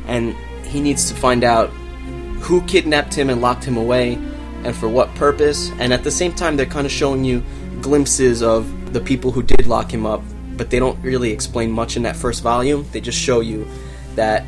[0.08, 0.34] and
[0.66, 1.70] he needs to find out
[2.40, 4.18] who kidnapped him and locked him away,
[4.64, 5.70] and for what purpose.
[5.78, 7.42] And at the same time, they're kind of showing you
[7.80, 10.22] glimpses of the people who did lock him up,
[10.56, 12.86] but they don't really explain much in that first volume.
[12.92, 13.66] They just show you
[14.16, 14.44] that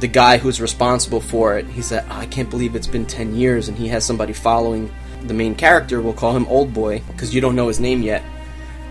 [0.00, 3.36] the guy who's responsible for it, he said, "Oh, I can't believe it's been 10
[3.36, 4.90] years, and he has somebody following
[5.28, 6.00] the main character.
[6.00, 8.22] We'll call him Old Boy because you don't know his name yet.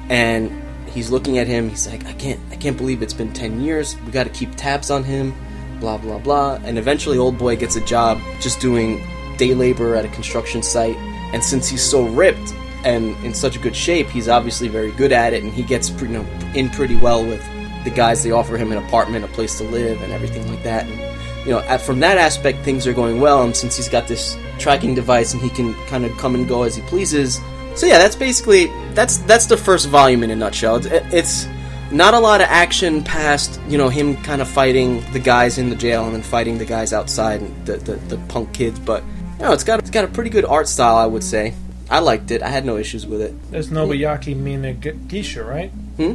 [0.09, 0.51] And
[0.87, 1.69] he's looking at him.
[1.69, 3.95] He's like, I can't, I can't believe it's been 10 years.
[4.05, 5.33] We got to keep tabs on him.
[5.79, 6.59] Blah blah blah.
[6.63, 9.01] And eventually, Old Boy gets a job just doing
[9.41, 10.95] day labor at a construction site.
[11.33, 15.33] And since he's so ripped and in such good shape, he's obviously very good at
[15.33, 17.43] it, and he gets you know, in pretty well with
[17.83, 18.21] the guys.
[18.21, 20.85] They offer him an apartment, a place to live, and everything like that.
[20.85, 20.99] And
[21.47, 23.43] you know, from that aspect, things are going well.
[23.43, 26.63] And since he's got this tracking device and he can kind of come and go
[26.63, 27.39] as he pleases,
[27.75, 30.75] so yeah, that's basically that's that's the first volume in a nutshell.
[30.75, 31.47] It's, it's
[31.91, 35.69] not a lot of action past you know him kind of fighting the guys in
[35.69, 38.79] the jail and then fighting the guys outside, and the the, the punk kids.
[38.79, 39.03] But
[39.41, 41.53] know, it's got it's got a pretty good art style, I would say.
[41.89, 42.41] I liked it.
[42.41, 43.51] I had no issues with it.
[43.51, 45.69] There's Nobuaki Minegishi, right?
[45.97, 46.13] Hmm?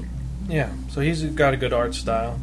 [0.49, 2.41] Yeah, so he's got a good art style.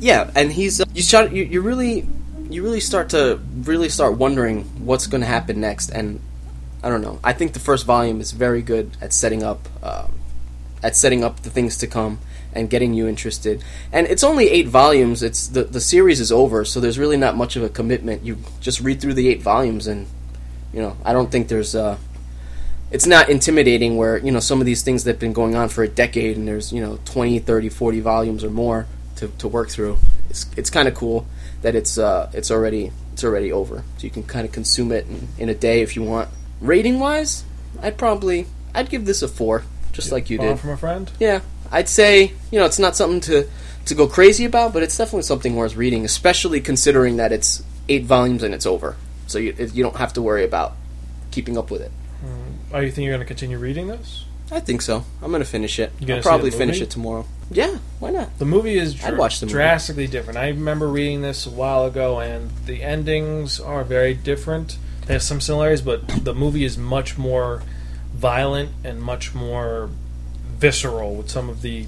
[0.00, 2.08] Yeah, and he's uh, you start you, you really
[2.48, 6.20] you really start to really start wondering what's going to happen next, and
[6.82, 7.20] I don't know.
[7.22, 10.12] I think the first volume is very good at setting up um,
[10.82, 12.18] at setting up the things to come
[12.52, 13.62] and getting you interested.
[13.92, 15.22] And it's only eight volumes.
[15.22, 18.24] It's the the series is over, so there's really not much of a commitment.
[18.24, 20.06] You just read through the eight volumes, and
[20.72, 21.96] you know I don't think there's uh,
[22.90, 25.68] it's not intimidating where you know some of these things that have been going on
[25.68, 28.86] for a decade and there's you know 20 30 40 volumes or more
[29.16, 29.98] to, to work through
[30.28, 31.26] it's, it's kind of cool
[31.62, 35.06] that it's uh, it's already it's already over so you can kind of consume it
[35.06, 36.28] in, in a day if you want
[36.60, 37.44] rating wise
[37.82, 41.10] i'd probably i'd give this a four just like you Borrow did from a friend.
[41.18, 41.40] yeah
[41.72, 43.48] i'd say you know it's not something to
[43.84, 48.04] to go crazy about but it's definitely something worth reading especially considering that it's eight
[48.04, 48.96] volumes and it's over
[49.26, 50.74] so you, you don't have to worry about
[51.30, 51.92] keeping up with it
[52.72, 54.24] Are you think you're going to continue reading this?
[54.52, 55.04] I think so.
[55.22, 55.92] I'm gonna finish it.
[56.00, 57.24] You I'll probably finish it tomorrow.
[57.52, 58.36] Yeah, why not?
[58.38, 59.52] The movie is I'd dr- watch the movie.
[59.54, 60.38] drastically different.
[60.38, 64.76] I remember reading this a while ago, and the endings are very different.
[65.06, 67.62] They have some similarities, but the movie is much more
[68.12, 69.90] violent and much more
[70.60, 71.86] visceral with some of the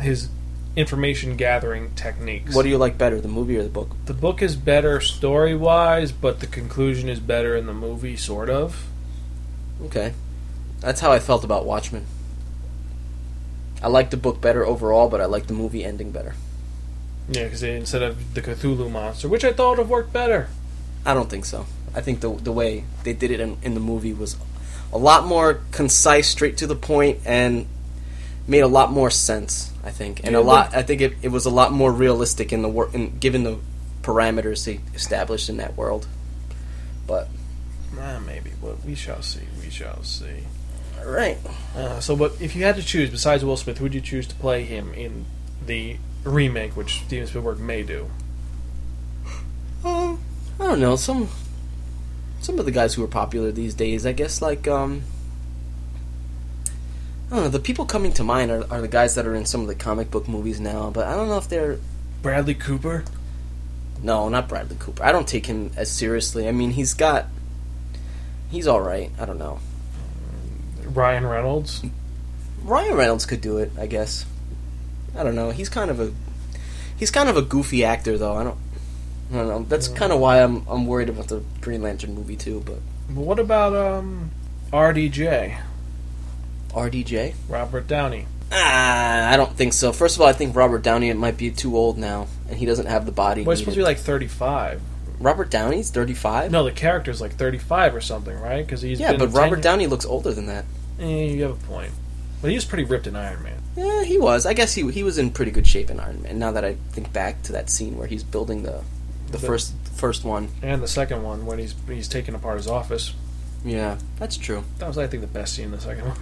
[0.00, 0.28] his
[0.76, 2.54] information gathering techniques.
[2.54, 3.90] What do you like better, the movie or the book?
[4.06, 8.48] the book is better story wise, but the conclusion is better in the movie, sort
[8.48, 8.86] of.
[9.84, 10.14] Okay,
[10.80, 12.06] that's how I felt about Watchmen.
[13.82, 16.34] I like the book better overall, but I like the movie ending better.
[17.28, 20.48] Yeah, because instead of the Cthulhu monster, which I thought would have worked better.
[21.04, 21.66] I don't think so.
[21.94, 24.36] I think the the way they did it in, in the movie was
[24.92, 27.66] a lot more concise, straight to the point, and
[28.50, 29.72] made a lot more sense.
[29.82, 30.74] I think, and Yeah, a lot.
[30.76, 33.58] I think it, it was a lot more realistic in the work, in given the
[34.02, 36.06] parameters they established in that world.
[37.06, 37.28] But
[37.98, 39.40] Ah, maybe, but we shall see.
[39.64, 40.44] We shall see.
[40.98, 41.38] all right,
[41.76, 44.26] Uh, so, but if you had to choose, besides Will Smith, who would you choose
[44.26, 45.24] to play him in
[45.66, 48.10] the remake, which Steven Spielberg may do?
[49.84, 50.20] Um,
[50.58, 51.28] I don't know some
[52.40, 54.04] some of the guys who are popular these days.
[54.06, 55.02] I guess like um,
[57.30, 57.48] I don't know.
[57.50, 59.74] The people coming to mind are, are the guys that are in some of the
[59.76, 60.90] comic book movies now.
[60.90, 61.78] But I don't know if they're
[62.22, 63.04] Bradley Cooper.
[64.02, 65.04] no, not Bradley Cooper.
[65.04, 66.48] I don't take him as seriously.
[66.48, 67.26] I mean, he's got
[68.50, 69.10] he's all right.
[69.18, 69.60] I don't know.
[70.84, 71.82] Ryan Reynolds.
[72.64, 74.26] Ryan Reynolds could do it, I guess.
[75.16, 75.50] I don't know.
[75.50, 76.12] He's kind of a
[76.96, 78.34] he's kind of a goofy actor, though.
[78.34, 78.58] I don't.
[79.32, 79.62] I don't know.
[79.68, 82.62] That's kind of why I'm I'm worried about the Green Lantern movie too.
[82.66, 84.32] But But what about um,
[84.72, 85.56] RDJ,
[86.74, 88.26] RDJ, Robert Downey?
[88.52, 89.92] ah, I don't think so.
[89.92, 92.86] First of all, I think Robert Downey might be too old now, and he doesn't
[92.86, 93.42] have the body.
[93.42, 93.98] Well, he's supposed to be needed.
[93.98, 94.80] like 35.
[95.20, 96.50] Robert Downey's thirty five.
[96.50, 98.64] No, the character's like 35 or something, right?
[98.64, 100.64] Because he's yeah, been but 10 Robert Downey looks older than that.
[100.98, 101.92] Eh, you have a point.
[102.40, 103.58] But he was pretty ripped in Iron Man.
[103.76, 104.46] Yeah, he was.
[104.46, 106.38] I guess he he was in pretty good shape in Iron Man.
[106.38, 108.80] Now that I think back to that scene where he's building the
[109.26, 110.48] the The- first first one.
[110.62, 113.12] And the second one, when he's he's taking apart his office.
[113.62, 114.64] Yeah, that's true.
[114.78, 116.16] That was, I think, the best scene in the second one.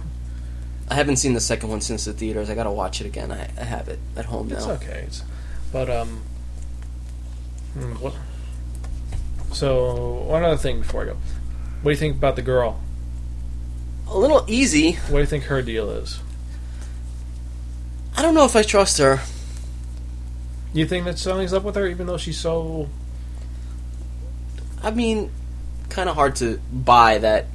[0.89, 2.49] I haven't seen the second one since the theaters.
[2.49, 3.31] I gotta watch it again.
[3.31, 4.55] I, I have it at home now.
[4.55, 5.03] It's okay.
[5.07, 5.23] It's,
[5.71, 6.21] but, um.
[7.73, 8.15] hmm, What?
[9.53, 11.13] So, one other thing before I go.
[11.81, 12.79] What do you think about the girl?
[14.07, 14.93] A little easy.
[14.93, 16.19] What do you think her deal is?
[18.17, 19.21] I don't know if I trust her.
[20.73, 22.89] You think that something's up with her, even though she's so.
[24.83, 25.31] I mean,
[25.89, 27.47] kind of hard to buy that.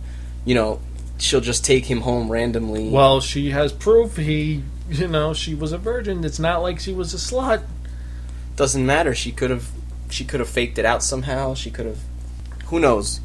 [0.45, 0.81] You know,
[1.19, 2.89] she'll just take him home randomly.
[2.89, 4.63] Well, she has proof he.
[4.91, 6.25] You know, she was a virgin.
[6.25, 7.63] It's not like she was a slut.
[8.57, 9.15] doesn't matter.
[9.15, 9.71] She could have
[10.11, 11.55] she could have faked it out somehow.
[11.55, 12.01] She could have.
[12.67, 13.21] Who knows?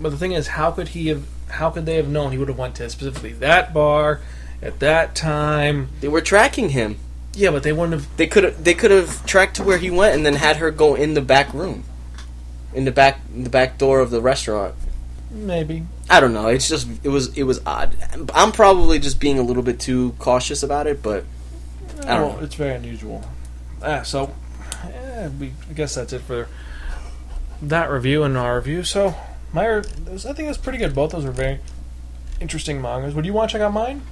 [0.00, 1.24] But the thing is, how could he have?
[1.48, 4.20] How could they have known he would have went to specifically that bar
[4.62, 5.88] at that time?
[6.00, 6.98] They were tracking him.
[7.34, 8.16] Yeah, but they wouldn't have.
[8.16, 10.70] They could have they could have tracked to where he went and then had her
[10.70, 11.84] go in the back room,
[12.74, 14.74] in the back the back door of the restaurant.
[15.32, 15.84] Maybe.
[16.10, 16.48] I don't know.
[16.48, 17.96] It's just it was it was odd.
[18.34, 21.24] I'm probably just being a little bit too cautious about it, but
[22.02, 22.44] I don't Well, know.
[22.44, 23.24] It's very unusual.
[23.82, 24.34] Ah, so,
[24.88, 26.48] yeah, we, I guess that's it for
[27.62, 28.84] that review and our review.
[28.84, 29.14] So,
[29.52, 30.94] my, I think it's pretty good.
[30.94, 31.60] Both those are very
[32.40, 33.14] interesting mangas.
[33.14, 34.02] Would you want to check out mine?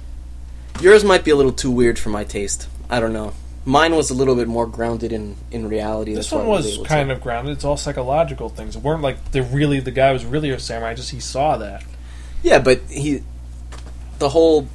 [0.79, 2.67] yours might be a little too weird for my taste.
[2.89, 3.33] I don't know.
[3.63, 6.15] Mine was a little bit more grounded in in reality.
[6.15, 7.53] This one I was able to- kind of grounded.
[7.53, 8.75] It's all psychological things.
[8.75, 10.95] It weren't like the really the guy was really a samurai.
[10.95, 11.83] Just he saw that.
[12.41, 13.21] Yeah, but he,
[14.17, 14.67] the whole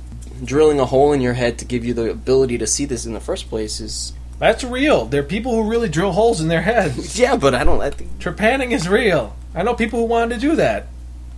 [0.44, 3.12] drilling a hole in your head to give you the ability to see this in
[3.12, 4.12] the first place is.
[4.38, 5.06] That's real.
[5.06, 7.18] There are people who really drill holes in their heads.
[7.18, 7.80] Yeah, but I don't.
[7.80, 9.34] I think Trepanning is real.
[9.54, 10.86] I know people who wanted to do that.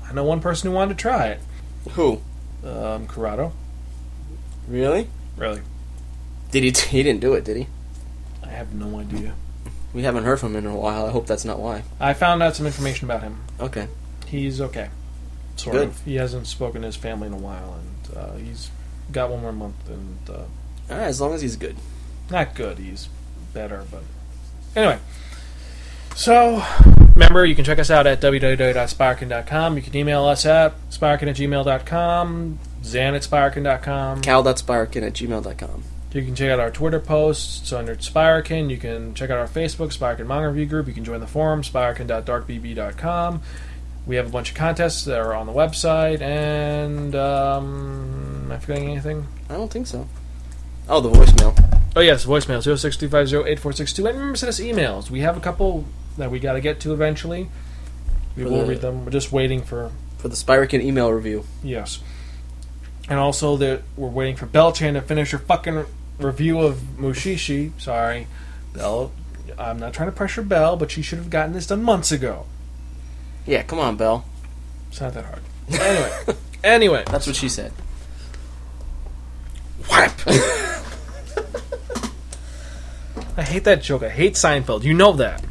[0.07, 1.41] I know one person who wanted to try it.
[1.93, 2.21] who
[2.65, 3.53] Um, Corrado.
[4.69, 5.61] really Really?
[6.51, 6.71] Did he?
[6.89, 7.67] He didn't do it, did he?
[8.43, 9.35] I have no idea.
[9.93, 11.07] We haven't heard from him in a while.
[11.07, 11.83] I hope that's not why.
[11.99, 13.39] I found out some information about him.
[13.59, 13.89] Okay.
[14.27, 14.91] He's okay.
[15.57, 15.89] Sort Good.
[15.89, 16.05] of.
[16.05, 18.71] He hasn't spoken to his family in a while, and uh, he's
[19.11, 20.47] got one more month, and uh, All
[20.91, 21.77] right, as long as he's good.
[22.31, 22.79] not good.
[22.79, 23.09] He's
[23.55, 24.03] better, but
[24.77, 24.99] anyway.
[26.15, 26.63] So,
[27.15, 29.77] remember, you can check us out at www.spiraken.com.
[29.77, 34.21] You can email us at spiraken at gmail.com, zan at spiraken.com.
[34.21, 35.83] Cal.spiraken at gmail.com.
[36.13, 38.71] You can check out our Twitter posts it's under Spiraken.
[38.71, 40.87] You can check out our Facebook, Spiraken Manga Review Group.
[40.89, 43.43] You can join the forum, spiraken.darkbb.com.
[44.07, 48.59] We have a bunch of contests that are on the website, and um, am I
[48.59, 49.27] forgetting anything?
[49.51, 50.09] I don't think so.
[50.89, 51.55] Oh, the voicemail.
[51.95, 53.99] Oh yes, voicemail 0625084462.
[53.99, 55.11] And remember, send us emails.
[55.11, 55.85] We have a couple
[56.17, 57.51] that we got to get to eventually.
[58.35, 59.05] We For will the- read them.
[59.05, 61.45] We're just waiting for For the Spiraken email review.
[61.63, 62.01] yes.
[63.11, 65.87] And also that we're waiting for Belchan to finish her fucking
[66.19, 67.73] review of Mushishi.
[67.81, 68.27] Sorry,
[68.73, 69.13] Bell.
[69.59, 72.47] I'm not trying to pressure Bell, but she should have gotten this done months ago.
[73.47, 74.25] Yeah, come on, Bell.
[74.91, 75.43] It's not that hard.
[75.71, 77.73] Anyway, anyway, That's what she said.
[79.91, 80.13] whap.
[83.37, 84.03] I hate that joke.
[84.03, 84.83] I hate Seinfeld.
[84.83, 85.45] You know that.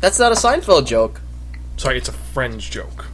[0.00, 1.20] That's not a Seinfeld joke.
[1.76, 3.06] Sorry, it's a Friends joke.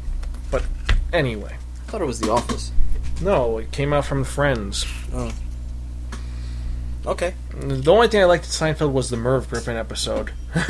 [0.51, 0.65] But
[1.13, 1.57] anyway,
[1.87, 2.73] I thought it was The Office.
[3.23, 4.85] no, it came out from Friends.
[5.13, 5.33] Oh.
[7.09, 7.35] Okay.
[7.59, 10.31] The only thing I liked at Seinfeld was the Merv Griffin episode.
[10.55, 10.67] I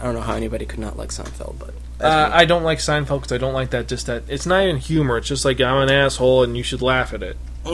[0.00, 2.30] don't know how anybody could not like Seinfeld, but Uh.
[2.32, 3.86] I don't like Seinfeld because I don't like that.
[3.86, 5.18] Just that it's not even humor.
[5.18, 7.36] It's just like I'm an asshole and you should laugh at it.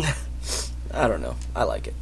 [0.92, 1.36] I don't know.
[1.54, 1.94] I like it.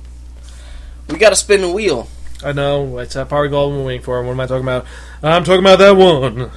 [1.09, 2.09] We got to spin the wheel.
[2.45, 4.23] I know it's that of Golden we're waiting for.
[4.23, 4.87] What am I talking about?
[5.23, 6.51] I'm talking about that one,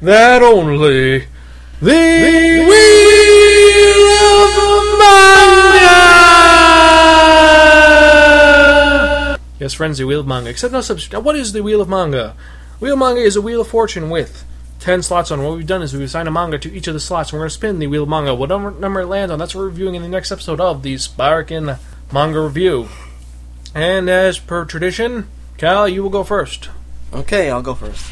[0.00, 1.26] that only,
[1.80, 6.14] the, Wheel of Manga.
[9.64, 10.50] Yes, friends, the Wheel of Manga.
[10.50, 11.16] Except no substitute.
[11.16, 12.36] Now, what is the Wheel of Manga?
[12.80, 14.44] Wheel of Manga is a Wheel of Fortune with
[14.78, 15.42] ten slots on.
[15.42, 17.30] What we've done is we've assigned a manga to each of the slots.
[17.30, 18.34] and We're going to spin the Wheel of Manga.
[18.34, 20.96] Whatever number it lands on, that's what we're reviewing in the next episode of the
[20.96, 21.78] Spiraken
[22.12, 22.90] Manga Review.
[23.74, 26.68] And as per tradition, Cal, you will go first.
[27.14, 28.04] Okay, I'll go first.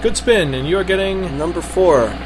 [0.00, 2.16] Good spin, and you are getting Number four.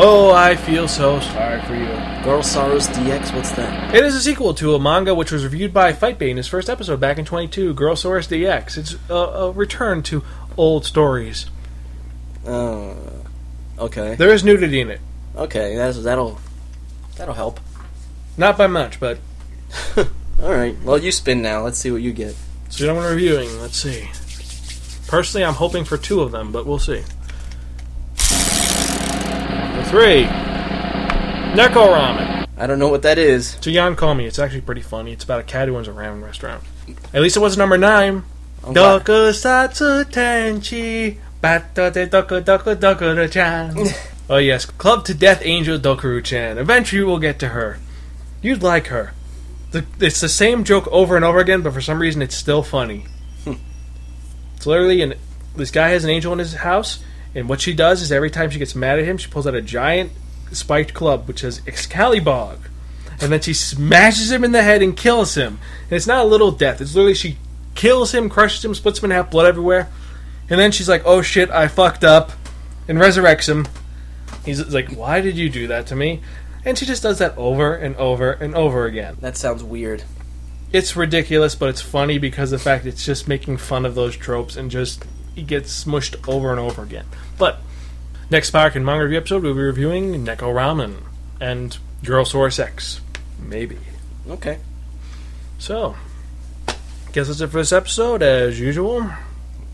[0.00, 1.86] Oh, I feel so sorry for you.
[2.22, 3.34] Girlsaurus DX.
[3.34, 3.92] What's that?
[3.92, 6.70] It is a sequel to a manga which was reviewed by Fightbait in his first
[6.70, 8.78] episode back in 22, Girlsaurus DX.
[8.78, 10.22] It's a, a return to
[10.56, 11.46] old stories.
[12.46, 12.94] Uh,
[13.76, 14.14] okay.
[14.14, 15.00] There is nudity in it.
[15.34, 15.74] Okay.
[15.74, 16.38] That's that'll
[17.16, 17.58] that'll help.
[18.36, 19.18] Not by much, but
[19.96, 20.80] All right.
[20.84, 21.64] Well, you spin now.
[21.64, 22.36] Let's see what you get.
[22.68, 23.48] so you know what I'm reviewing.
[23.60, 24.08] Let's see.
[25.08, 27.02] Personally, I'm hoping for two of them, but we'll see.
[29.88, 32.46] Three, Neko Ramen.
[32.58, 33.54] I don't know what that is.
[33.56, 34.26] To Jan call me.
[34.26, 35.12] It's actually pretty funny.
[35.12, 36.62] It's about a cat who owns a ramen restaurant.
[37.14, 38.24] At least it was number nine.
[38.66, 43.74] I'm glad- Dokusatsu Tenchi Bata de Doku Doku chan.
[44.28, 46.58] Oh yes, Club to Death Angel Dokuro chan.
[46.58, 47.78] Eventually we'll get to her.
[48.42, 49.14] You'd like her.
[49.70, 52.62] The, it's the same joke over and over again, but for some reason it's still
[52.62, 53.06] funny.
[53.46, 55.14] it's literally an
[55.56, 57.02] this guy has an angel in his house,
[57.34, 59.54] and what she does is every time she gets mad at him, she pulls out
[59.54, 60.12] a giant
[60.52, 62.58] spiked club which says Excalibur
[63.20, 65.58] and then she smashes him in the head and kills him.
[65.84, 67.36] And it's not a little death; it's literally she
[67.74, 69.88] kills him, crushes him, splits him in half, blood everywhere.
[70.48, 72.32] And then she's like, "Oh shit, I fucked up,"
[72.86, 73.66] and resurrects him.
[74.44, 76.20] He's like, "Why did you do that to me?"
[76.64, 79.16] And she just does that over and over and over again.
[79.20, 80.04] That sounds weird.
[80.72, 84.56] It's ridiculous, but it's funny because the fact it's just making fun of those tropes
[84.56, 85.04] and just
[85.38, 87.06] it gets smushed over and over again.
[87.38, 87.60] But
[88.30, 91.02] next Spiraken Manga Review episode, we'll be reviewing Neko Ramen
[91.40, 93.00] and Girlsaurus DX.
[93.38, 93.78] Maybe.
[94.28, 94.58] Okay.
[95.58, 95.96] So,
[97.12, 99.10] guess that's it for this episode, as usual.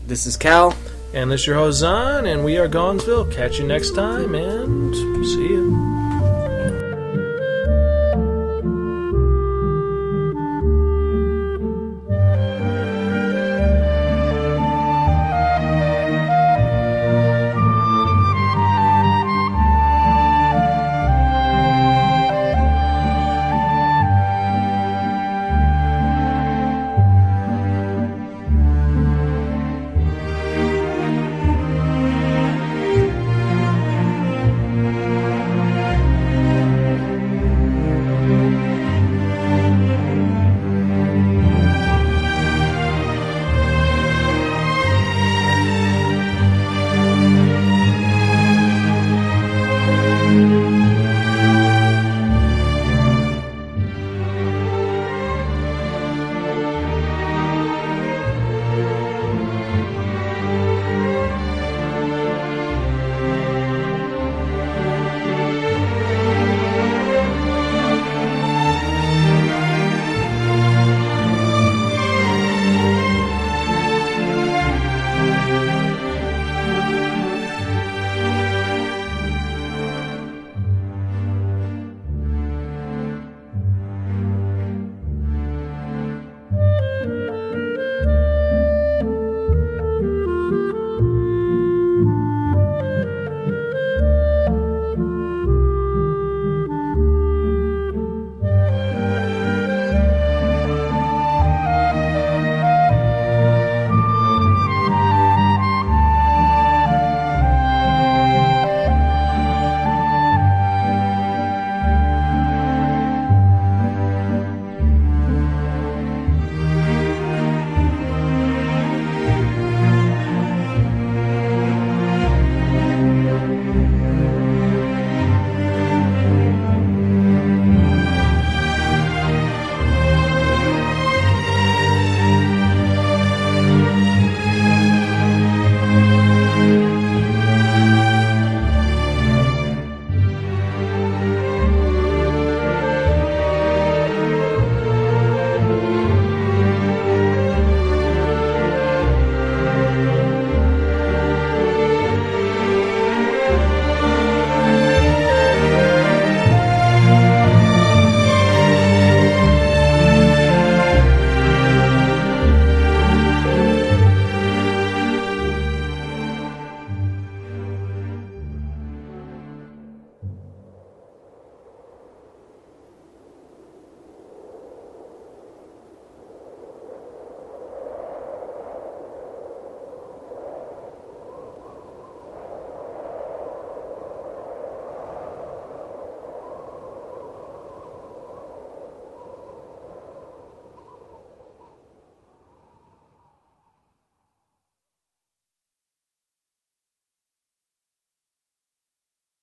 [0.05, 0.75] This is Cal.
[1.13, 3.31] And this is your host, Zon, and we are Gonzville.
[3.31, 4.93] Catch you next time, and
[5.25, 5.94] see you.